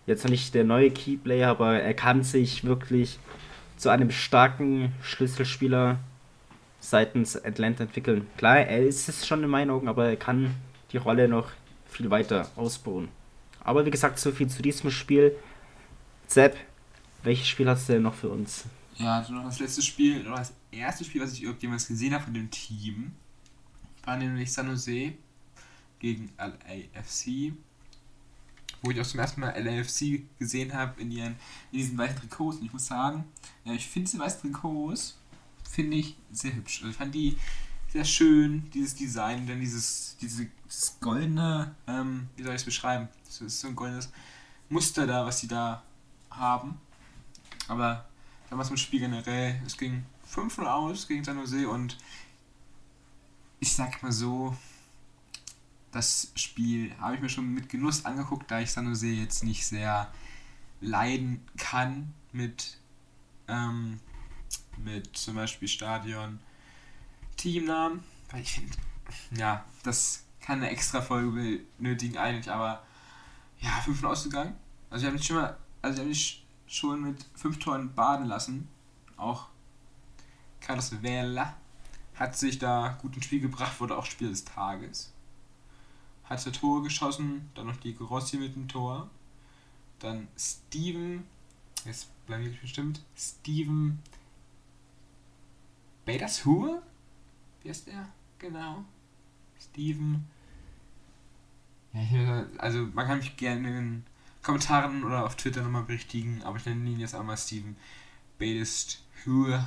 [0.08, 3.20] jetzt nicht der neue Keyplayer, aber er kann sich wirklich
[3.78, 6.00] zu einem starken Schlüsselspieler
[6.80, 8.28] seitens Atlanta entwickeln.
[8.38, 10.56] Klar, er ist es schon in meinen Augen, aber er kann
[10.92, 11.52] die Rolle noch
[11.88, 13.10] viel weiter ausbauen.
[13.64, 15.36] Aber wie gesagt, so viel zu diesem Spiel.
[16.28, 16.56] Sepp,
[17.24, 18.66] welches Spiel hast du denn noch für uns?
[18.96, 22.24] Ja, also noch das letzte Spiel, oder das erste Spiel, was ich irgendjemals gesehen habe
[22.24, 23.14] von dem Team
[24.06, 25.14] war nämlich San Jose
[26.00, 27.54] gegen LAFC,
[28.82, 31.36] wo ich auch zum ersten Mal LAFC gesehen habe in, ihren,
[31.72, 32.58] in diesen weißen Trikots.
[32.58, 33.26] Und ich muss sagen,
[33.64, 35.18] ich finde diese weißen Trikots
[35.70, 36.78] finde ich sehr hübsch.
[36.78, 37.38] Also ich fand die
[37.90, 43.08] sehr schön, dieses Design, dann dieses, diese, dieses goldene, ähm, wie soll ich es beschreiben?
[43.26, 44.12] Das ist so ein goldenes
[44.70, 45.84] Muster da, was sie da
[46.30, 46.80] haben.
[47.68, 48.06] Aber
[48.50, 51.98] damals im Spiel generell, es ging 5-0 aus gegen San Jose und
[53.66, 54.56] ich sag mal so,
[55.92, 59.66] das Spiel habe ich mir schon mit Genuss angeguckt, da ich San Jose jetzt nicht
[59.66, 60.14] sehr
[60.82, 62.78] leiden kann mit,
[63.48, 64.00] ähm,
[64.78, 66.40] mit zum Beispiel Stadion,
[67.38, 68.78] Teamnamen, weil ich finde,
[69.32, 72.86] ja, das kann eine extra Folge benötigen eigentlich, aber
[73.62, 74.56] ja, 5 ausgegangen.
[74.92, 78.28] Also ich habe mich schon mal, also ich habe mich schon mit 5 Toren baden
[78.28, 78.68] lassen.
[79.18, 79.48] Auch
[80.62, 81.58] Carlos Vela
[82.16, 85.12] hat sich da gut ins Spiel gebracht, wurde auch Spiel des Tages.
[86.24, 89.10] Hatte Tore geschossen, dann noch die Grossi mit dem Tor.
[90.00, 91.24] Dann Steven,
[91.84, 94.00] jetzt bleibe ich bestimmt, Steven
[96.06, 96.82] Bader's Who?
[97.64, 98.08] Wie ist der?
[98.40, 98.84] Genau.
[99.60, 100.26] Steven.
[101.94, 104.06] Ja, also man kann mich gerne in den
[104.44, 107.76] Kommentaren oder auf Twitter nochmal berichtigen, aber ich nenne ihn jetzt einmal Steven
[108.38, 109.58] Bader's Who.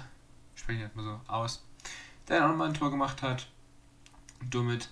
[0.54, 1.64] Spreche ich halt mal so aus.
[2.28, 3.48] Der auch nochmal ein Tor gemacht hat.
[4.40, 4.90] Und somit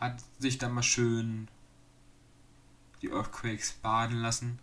[0.00, 1.48] hat sich dann mal schön
[3.02, 4.58] die Earthquakes baden lassen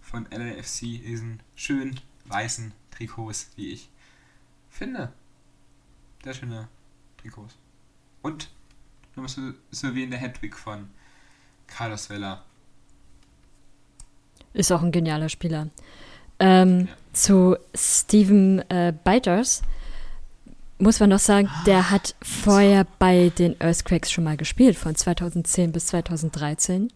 [0.00, 3.88] von LAFC diesen schönen weißen Trikots, wie ich
[4.68, 5.12] finde.
[6.22, 6.68] Sehr schöne
[7.20, 7.56] Trikots.
[8.22, 8.50] Und
[9.14, 10.88] nochmal so, so wie in der Hedwig von
[11.66, 12.44] Carlos Vela.
[14.52, 15.68] Ist auch ein genialer Spieler.
[16.38, 16.96] Ähm, ja.
[17.12, 19.62] Zu Steven äh, Biters
[20.78, 25.72] muss man noch sagen, der hat vorher bei den Earthquakes schon mal gespielt, von 2010
[25.72, 26.88] bis 2013.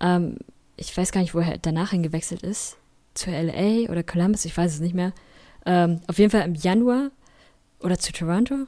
[0.00, 0.38] Ähm,
[0.76, 2.76] ich weiß gar nicht, wo er danach hingewechselt ist.
[3.14, 5.12] Zu LA oder Columbus, ich weiß es nicht mehr.
[5.64, 7.10] Ähm, auf jeden Fall im Januar
[7.80, 8.66] oder zu Toronto?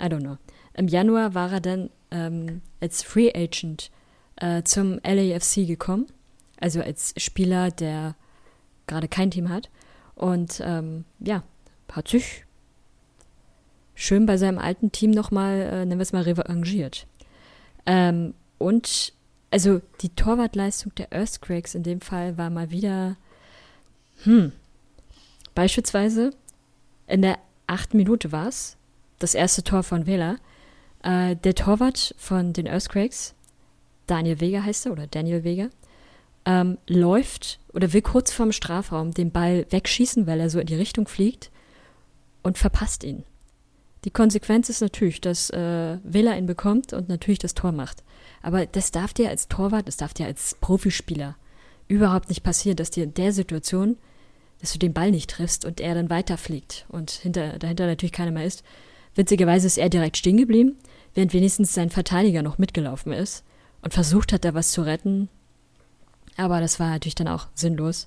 [0.00, 0.36] I don't know.
[0.74, 3.90] Im Januar war er dann ähm, als Free Agent
[4.36, 6.06] äh, zum LAFC gekommen.
[6.60, 8.14] Also als Spieler, der
[8.86, 9.70] gerade kein Team hat.
[10.14, 11.42] Und ähm, ja,
[11.92, 12.44] hat sich
[13.98, 17.06] schön bei seinem alten Team nochmal, äh, nennen wir es mal, revanchiert.
[17.84, 19.12] Ähm, und
[19.50, 23.16] also die Torwartleistung der Earthquakes in dem Fall war mal wieder,
[24.22, 24.52] hm,
[25.54, 26.30] beispielsweise
[27.08, 28.76] in der achten Minute war es,
[29.18, 30.36] das erste Tor von Wähler.
[31.02, 33.34] Äh, der Torwart von den Earthquakes,
[34.06, 35.70] Daniel Vega heißt er, oder Daniel Vega,
[36.44, 40.76] ähm, läuft oder will kurz vorm Strafraum den Ball wegschießen, weil er so in die
[40.76, 41.50] Richtung fliegt
[42.44, 43.24] und verpasst ihn.
[44.04, 48.04] Die Konsequenz ist natürlich, dass äh, Vela ihn bekommt und natürlich das Tor macht.
[48.42, 51.36] Aber das darf dir als Torwart, das darf dir als Profispieler
[51.88, 53.96] überhaupt nicht passieren, dass dir in der Situation,
[54.60, 58.30] dass du den Ball nicht triffst und er dann weiterfliegt und hinter, dahinter natürlich keiner
[58.30, 58.62] mehr ist.
[59.14, 60.76] Witzigerweise ist er direkt stehen geblieben,
[61.14, 63.42] während wenigstens sein Verteidiger noch mitgelaufen ist
[63.82, 65.28] und versucht hat, da was zu retten.
[66.36, 68.06] Aber das war natürlich dann auch sinnlos.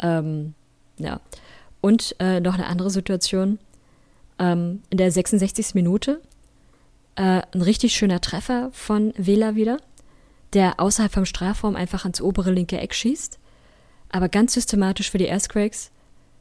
[0.00, 0.54] Ähm,
[0.98, 1.20] ja.
[1.80, 3.58] Und äh, noch eine andere Situation.
[4.38, 5.74] Ähm, in der 66.
[5.74, 6.20] Minute
[7.16, 9.78] äh, ein richtig schöner Treffer von Wähler wieder,
[10.52, 13.38] der außerhalb vom Strafraum einfach ans obere linke Eck schießt.
[14.10, 15.90] Aber ganz systematisch für die Earthquakes,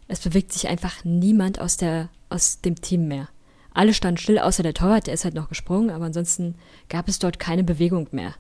[0.08, 3.28] es bewegt sich einfach niemand aus, der, aus dem Team mehr.
[3.74, 6.56] Alle standen still, außer der Torwart, der ist halt noch gesprungen, aber ansonsten
[6.89, 8.34] gab es dort keine Bewegung mehr.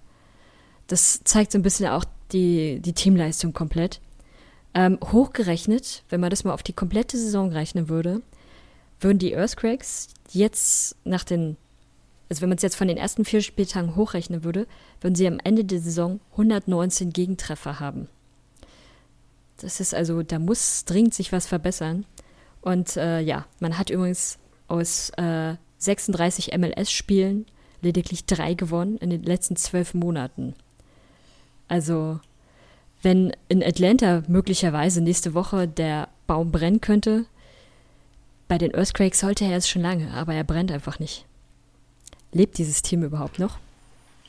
[0.87, 3.99] Das zeigt so ein bisschen auch die, die Teamleistung komplett.
[4.73, 8.21] Ähm, hochgerechnet, wenn man das mal auf die komplette Saison rechnen würde,
[8.99, 11.57] würden die Earthquakes jetzt nach den
[12.29, 14.67] also wenn man es jetzt von den ersten vier Spieltagen hochrechnen würde,
[15.01, 18.09] würden sie am Ende der Saison 119 Gegentreffer haben.
[19.57, 22.05] Das ist also, da muss dringend sich was verbessern.
[22.61, 24.37] Und äh, ja, man hat übrigens
[24.67, 27.45] aus äh, 36 MLS-Spielen
[27.81, 30.53] lediglich drei gewonnen in den letzten zwölf Monaten.
[31.67, 32.19] Also,
[33.01, 37.25] wenn in Atlanta möglicherweise nächste Woche der Baum brennen könnte,
[38.47, 41.25] bei den Earthquakes sollte er es schon lange, aber er brennt einfach nicht.
[42.31, 43.57] Lebt dieses Team überhaupt noch?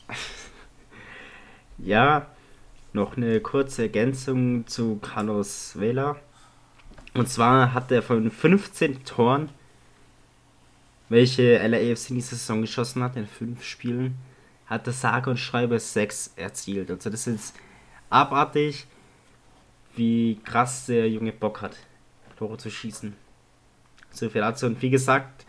[1.81, 2.27] Ja,
[2.93, 6.17] noch eine kurze Ergänzung zu Carlos Vela.
[7.15, 9.49] Und zwar hat er von 15 Toren,
[11.09, 14.17] welche LAFC in dieser Saison geschossen hat, in fünf Spielen,
[14.67, 16.91] hat der sage und schreibe 6 erzielt.
[16.91, 17.55] Also das ist
[18.11, 18.87] abartig,
[19.95, 21.77] wie krass der junge Bock hat,
[22.37, 23.15] Tore zu schießen.
[24.19, 24.67] So viel dazu.
[24.67, 25.45] Und wie gesagt,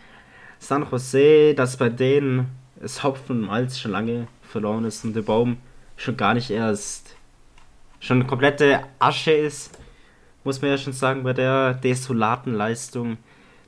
[0.60, 2.48] San Jose, dass bei denen
[2.80, 5.58] das Hopfen und Malz schon lange verloren ist und der Baum
[5.98, 7.16] schon gar nicht erst
[8.00, 9.78] schon komplette Asche ist,
[10.44, 13.18] muss man ja schon sagen, bei der desolaten Leistung.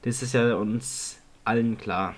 [0.03, 2.15] Das ist ja uns allen klar.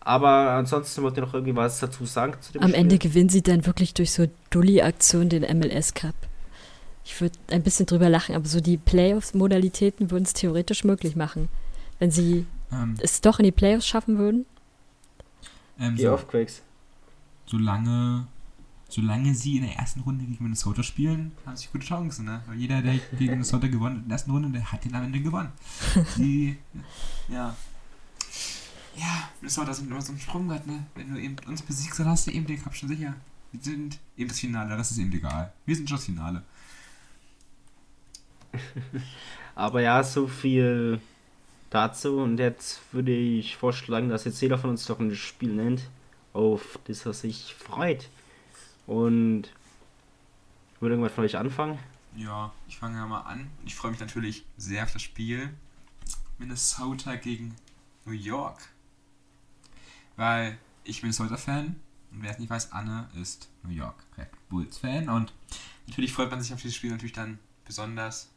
[0.00, 2.80] Aber ansonsten wollte ich noch irgendwie was dazu sagen zu dem Am Spiel.
[2.80, 6.14] Ende gewinnen sie dann wirklich durch so Dulli-Aktionen den MLS Cup.
[7.06, 11.48] Ich würde ein bisschen drüber lachen, aber so die Playoffs-Modalitäten würden es theoretisch möglich machen.
[12.00, 14.44] Wenn sie ähm, es doch in die Playoffs schaffen würden?
[15.78, 16.62] Ähm, die so, Earthquakes.
[17.46, 18.26] Solange,
[18.88, 22.24] solange sie in der ersten Runde gegen Minnesota spielen, haben sie gute Chancen.
[22.24, 22.42] Ne?
[22.48, 25.04] Weil jeder, der gegen Minnesota gewonnen hat in der ersten Runde, der hat den am
[25.04, 25.52] Ende gewonnen.
[26.16, 26.56] Die,
[27.28, 27.54] ja.
[28.96, 30.84] Ja, Minnesota sind immer so ein Sprungbrett, ne?
[30.96, 33.14] Wenn du eben uns besiegst, dann hast du eben den Cup schon sicher.
[33.52, 35.52] Wir sind eben das Finale, das ist eben egal.
[35.66, 36.42] Wir sind schon das Finale.
[39.54, 41.00] Aber ja, so viel
[41.70, 42.18] dazu.
[42.18, 45.88] Und jetzt würde ich vorschlagen, dass jetzt jeder von uns doch ein Spiel nennt,
[46.32, 48.08] auf das er sich freut.
[48.86, 49.44] Und
[50.80, 51.78] würde irgendwann von euch anfangen?
[52.16, 53.50] Ja, ich fange ja mal an.
[53.64, 55.50] Ich freue mich natürlich sehr auf das Spiel.
[56.38, 57.54] Minnesota gegen
[58.04, 58.60] New York.
[60.16, 61.76] Weil ich Minnesota-Fan
[62.16, 65.32] und wer es nicht weiß, Anne ist New York Red Bulls-Fan und
[65.86, 68.30] natürlich freut man sich auf dieses Spiel natürlich dann besonders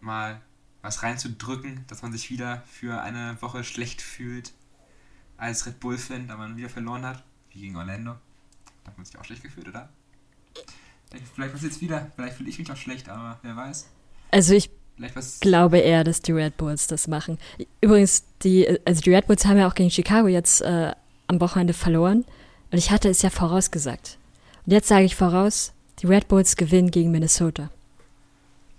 [0.00, 0.40] mal
[0.82, 4.52] was reinzudrücken, dass man sich wieder für eine Woche schlecht fühlt
[5.36, 8.14] als Red Bull-Fan, da man wieder verloren hat, wie gegen Orlando.
[8.84, 9.88] Da hat man sich auch schlecht gefühlt, oder?
[11.34, 13.88] Vielleicht was jetzt wieder, vielleicht fühle ich mich auch schlecht, aber wer weiß.
[14.30, 14.70] Also ich
[15.40, 17.38] glaube eher, dass die Red Bulls das machen.
[17.80, 20.92] Übrigens, die, also die Red Bulls haben ja auch gegen Chicago jetzt äh,
[21.28, 22.24] am Wochenende verloren.
[22.70, 24.18] Und ich hatte es ja vorausgesagt.
[24.66, 27.70] Und jetzt sage ich voraus, die Red Bulls gewinnen gegen Minnesota.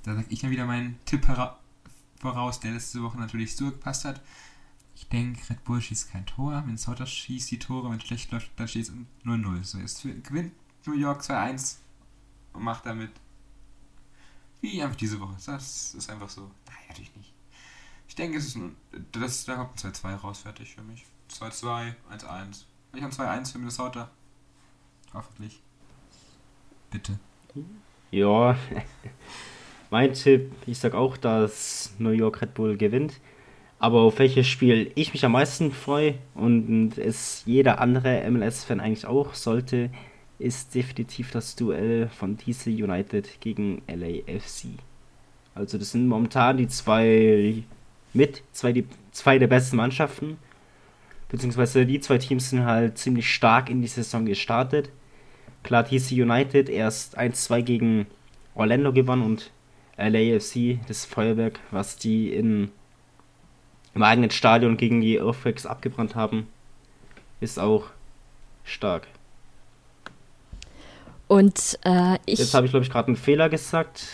[0.09, 1.27] Da sage ich dann wieder meinen Tipp
[2.19, 4.19] voraus, der letzte Woche natürlich so gepasst hat.
[4.95, 8.67] Ich denke, Red Bull schießt kein Tor, Minnesota schießt die Tore, wenn schlecht läuft, dann
[8.67, 8.91] steht es
[9.23, 9.63] 0-0.
[9.63, 10.51] So, jetzt gewinnt
[10.87, 11.75] New York 2-1
[12.53, 13.11] und macht damit
[14.61, 15.35] wie einfach diese Woche.
[15.45, 16.49] Das ist einfach so.
[16.65, 17.31] Nein, natürlich nicht.
[18.07, 18.75] Ich denke, es ist ein,
[19.11, 21.05] das, da kommt ein 2-2 raus, fertig für mich.
[21.29, 22.63] 2-2, 1-1.
[22.95, 24.09] Ich habe 2-1 für Minnesota.
[25.13, 25.61] Hoffentlich.
[26.89, 27.19] Bitte.
[28.09, 28.57] Ja,
[29.89, 33.19] mein Tipp, ich sag auch, dass New York Red Bull gewinnt.
[33.79, 39.05] Aber auf welches Spiel ich mich am meisten freue und es jeder andere MLS-Fan eigentlich
[39.05, 39.89] auch sollte,
[40.37, 44.79] ist definitiv das Duell von DC United gegen LAFC.
[45.55, 47.63] Also das sind momentan die zwei
[48.13, 50.37] mit, zwei, die, zwei der besten Mannschaften.
[51.29, 54.89] Beziehungsweise die zwei Teams sind halt ziemlich stark in die Saison gestartet.
[55.63, 58.07] Klar, DC United erst 1-2 gegen
[58.55, 59.51] Orlando gewonnen und
[59.99, 62.71] LAFC, das Feuerwerk, was die in,
[63.93, 66.47] im eigenen Stadion gegen die Earthquakes abgebrannt haben,
[67.41, 67.85] ist auch
[68.63, 69.07] stark.
[71.27, 72.39] Und äh, ich.
[72.39, 74.07] Jetzt habe ich, glaube ich, gerade einen Fehler gesagt.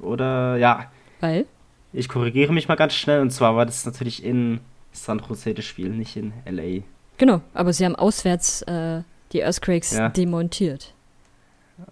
[0.00, 0.90] Oder ja.
[1.20, 1.46] Weil?
[1.92, 3.20] Ich korrigiere mich mal ganz schnell.
[3.20, 4.60] Und zwar war das natürlich in
[4.92, 6.82] San Jose das Spiel, nicht in LA.
[7.18, 9.02] Genau, aber sie haben auswärts äh,
[9.32, 10.08] die Earthquakes ja.
[10.08, 10.94] demontiert.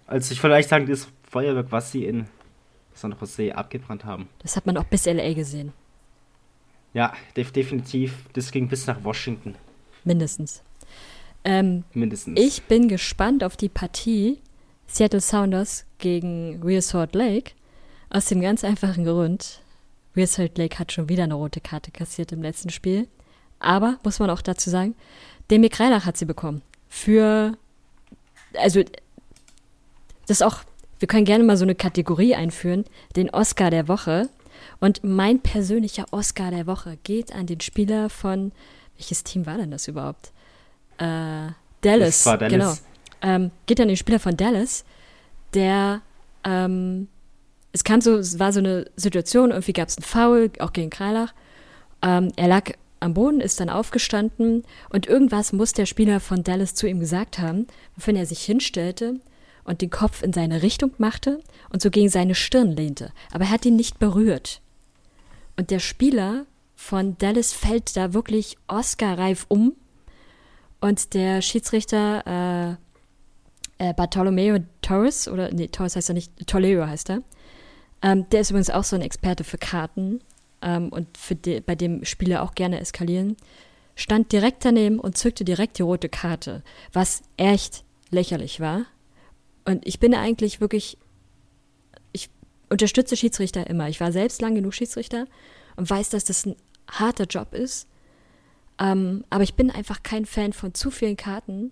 [0.07, 2.25] Also ich vielleicht sagen, das Feuerwerk, was sie in
[2.97, 4.27] San Jose abgebrannt haben.
[4.39, 5.73] Das hat man auch bis LA gesehen.
[6.93, 8.25] Ja, def definitiv.
[8.33, 9.55] Das ging bis nach Washington.
[10.03, 10.63] Mindestens.
[11.43, 12.39] Ähm, Mindestens.
[12.39, 14.39] Ich bin gespannt auf die Partie,
[14.87, 17.51] Seattle Sounders gegen Real Salt Lake.
[18.09, 19.61] Aus dem ganz einfachen Grund,
[20.15, 23.07] Real Salt Lake hat schon wieder eine rote Karte kassiert im letzten Spiel.
[23.59, 24.95] Aber, muss man auch dazu sagen,
[25.49, 26.61] Demir Kreilach hat sie bekommen.
[26.89, 27.57] Für,
[28.53, 28.83] also,
[30.25, 30.59] das ist auch,
[30.99, 32.85] wir können gerne mal so eine Kategorie einführen,
[33.15, 34.29] den Oscar der Woche.
[34.79, 38.51] Und mein persönlicher Oscar der Woche geht an den Spieler von,
[38.97, 40.31] welches Team war denn das überhaupt?
[40.97, 42.73] Äh, Dallas, Dallas, genau
[43.21, 44.85] ähm, geht dann den Spieler von Dallas,
[45.53, 46.01] der
[46.43, 47.07] ähm,
[47.71, 50.89] es kam so, es war so eine Situation, irgendwie gab es einen Foul, auch gegen
[50.89, 51.33] Kreilach.
[52.01, 56.73] Ähm, er lag am Boden, ist dann aufgestanden und irgendwas muss der Spieler von Dallas
[56.73, 59.19] zu ihm gesagt haben, wofür er sich hinstellte
[59.67, 63.11] und den Kopf in seine Richtung machte und so gegen seine Stirn lehnte.
[63.31, 64.61] Aber er hat ihn nicht berührt.
[65.57, 66.45] Und der Spieler
[66.75, 69.73] von Dallas fällt da wirklich Oscar-reif um
[70.79, 72.77] und der Schiedsrichter
[73.79, 77.21] äh, äh, Bartolomeo Torres, oder nee, Torres heißt er nicht, Toledo heißt er.
[78.01, 80.21] Ähm, der ist übrigens auch so ein Experte für Karten
[80.61, 83.35] ähm, und für die, bei dem Spieler auch gerne eskalieren.
[83.95, 86.63] Stand direkt daneben und zückte direkt die rote Karte,
[86.93, 88.85] was echt lächerlich war.
[89.67, 90.97] Und ich bin eigentlich wirklich,
[92.13, 92.29] ich
[92.69, 93.89] unterstütze Schiedsrichter immer.
[93.89, 95.27] Ich war selbst lang genug Schiedsrichter
[95.75, 96.55] und weiß, dass das ein
[96.89, 97.85] harter Job ist.
[98.79, 101.71] Ähm, aber ich bin einfach kein Fan von zu vielen Karten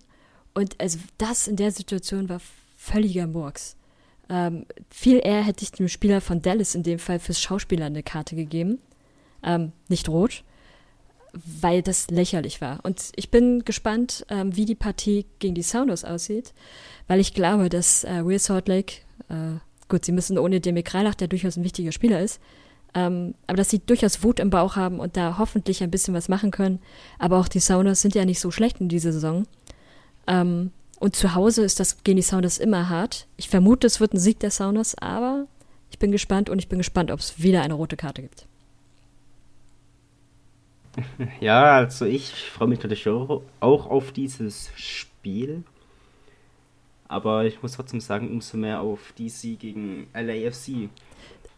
[0.52, 2.42] und also das in der Situation war
[2.76, 3.76] völliger Murks.
[4.28, 8.02] Ähm, viel eher hätte ich dem Spieler von Dallas in dem Fall fürs Schauspieler eine
[8.02, 8.78] Karte gegeben.
[9.42, 10.44] Ähm, nicht rot,
[11.60, 12.80] weil das lächerlich war.
[12.82, 16.52] Und ich bin gespannt, ähm, wie die Partie gegen die Sounders aussieht,
[17.08, 18.96] weil ich glaube, dass äh, Real Salt Lake,
[19.28, 19.58] äh,
[19.88, 22.40] gut, sie müssen ohne Demi Kreilach, der durchaus ein wichtiger Spieler ist,
[22.94, 26.28] ähm, aber dass sie durchaus Wut im Bauch haben und da hoffentlich ein bisschen was
[26.28, 26.80] machen können.
[27.18, 29.46] Aber auch die Sounders sind ja nicht so schlecht in dieser Saison.
[30.26, 33.26] Ähm, und zu Hause ist das gegen die Sounders immer hart.
[33.36, 35.46] Ich vermute, es wird ein Sieg der Sounders, aber
[35.90, 38.46] ich bin gespannt und ich bin gespannt, ob es wieder eine rote Karte gibt.
[41.40, 45.62] Ja, also ich freue mich natürlich auch, auf dieses Spiel.
[47.08, 50.88] Aber ich muss trotzdem sagen, umso mehr auf DC gegen LAFC.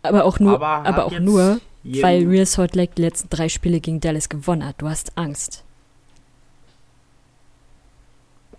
[0.03, 3.81] Aber auch nur, aber, aber auch nur weil Real Salt Lake die letzten drei Spiele
[3.81, 4.81] gegen Dallas gewonnen hat.
[4.81, 5.65] Du hast Angst.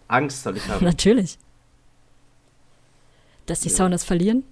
[0.07, 0.83] Angst soll ich haben.
[0.83, 1.37] Natürlich.
[3.45, 3.75] Dass die ja.
[3.75, 4.43] Sounders verlieren?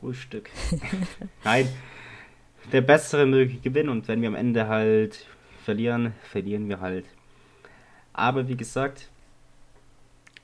[0.00, 0.50] Frühstück.
[1.44, 1.68] Nein.
[2.72, 5.26] Der Bessere möge gewinnen und wenn wir am Ende halt
[5.64, 7.04] verlieren, verlieren wir halt.
[8.12, 9.08] Aber wie gesagt,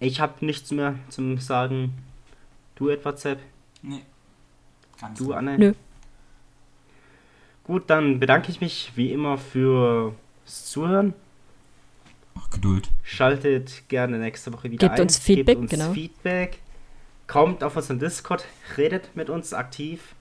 [0.01, 1.95] ich habe nichts mehr zum Sagen.
[2.77, 3.41] Du etwa, Zepp?
[3.83, 4.03] Nee.
[5.01, 5.35] Ganz Du, gut.
[5.37, 5.59] Anne?
[5.59, 5.73] Nö.
[7.65, 10.13] Gut, dann bedanke ich mich wie immer fürs
[10.45, 11.15] Zuhören.
[12.37, 12.91] Ach, Geduld.
[13.03, 15.03] Schaltet gerne nächste Woche wieder Gebt ein.
[15.07, 15.93] uns Feedback, Gebt uns genau.
[15.93, 16.59] Feedback.
[17.27, 18.45] Kommt auf unseren Discord,
[18.77, 20.14] redet mit uns aktiv.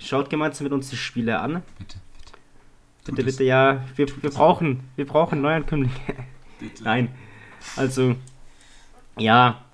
[0.00, 1.62] Schaut gemeinsam mit uns die Spiele an.
[1.78, 1.98] Bitte,
[3.04, 3.82] Bitte, bitte, ja.
[3.96, 5.94] Wir, wir brauchen, wir brauchen Neuankömmlinge.
[6.82, 7.14] Nein.
[7.76, 8.16] Also,
[9.16, 9.64] ja.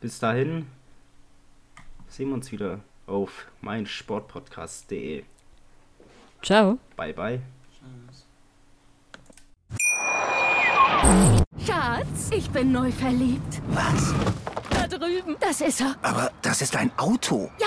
[0.00, 0.66] Bis dahin
[2.08, 5.24] sehen wir uns wieder auf meinsportpodcast.de.
[6.42, 6.78] Ciao.
[6.96, 7.40] Bye, bye.
[11.64, 13.62] Schatz, ich bin neu verliebt.
[13.68, 14.14] Was?
[14.70, 15.36] Da drüben.
[15.40, 15.94] Das ist er.
[16.02, 17.50] Aber das ist ein Auto.
[17.58, 17.66] Ja,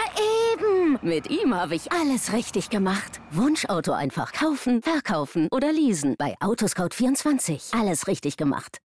[0.62, 1.00] eben.
[1.02, 3.22] Mit ihm habe ich alles richtig gemacht.
[3.32, 6.16] Wunschauto einfach kaufen, verkaufen oder leasen.
[6.18, 7.80] Bei Autoscout24.
[7.80, 8.80] Alles richtig gemacht.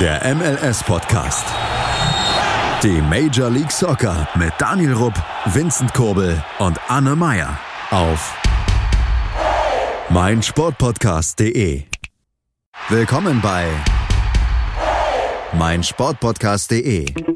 [0.00, 1.46] Der MLS-Podcast.
[2.82, 5.14] Die Major League Soccer mit Daniel Rupp,
[5.46, 7.58] Vincent Kurbel und Anne Meyer
[7.90, 8.36] auf
[10.10, 11.84] meinsportpodcast.de.
[12.88, 13.66] Willkommen bei
[15.54, 17.35] meinsportpodcast.de.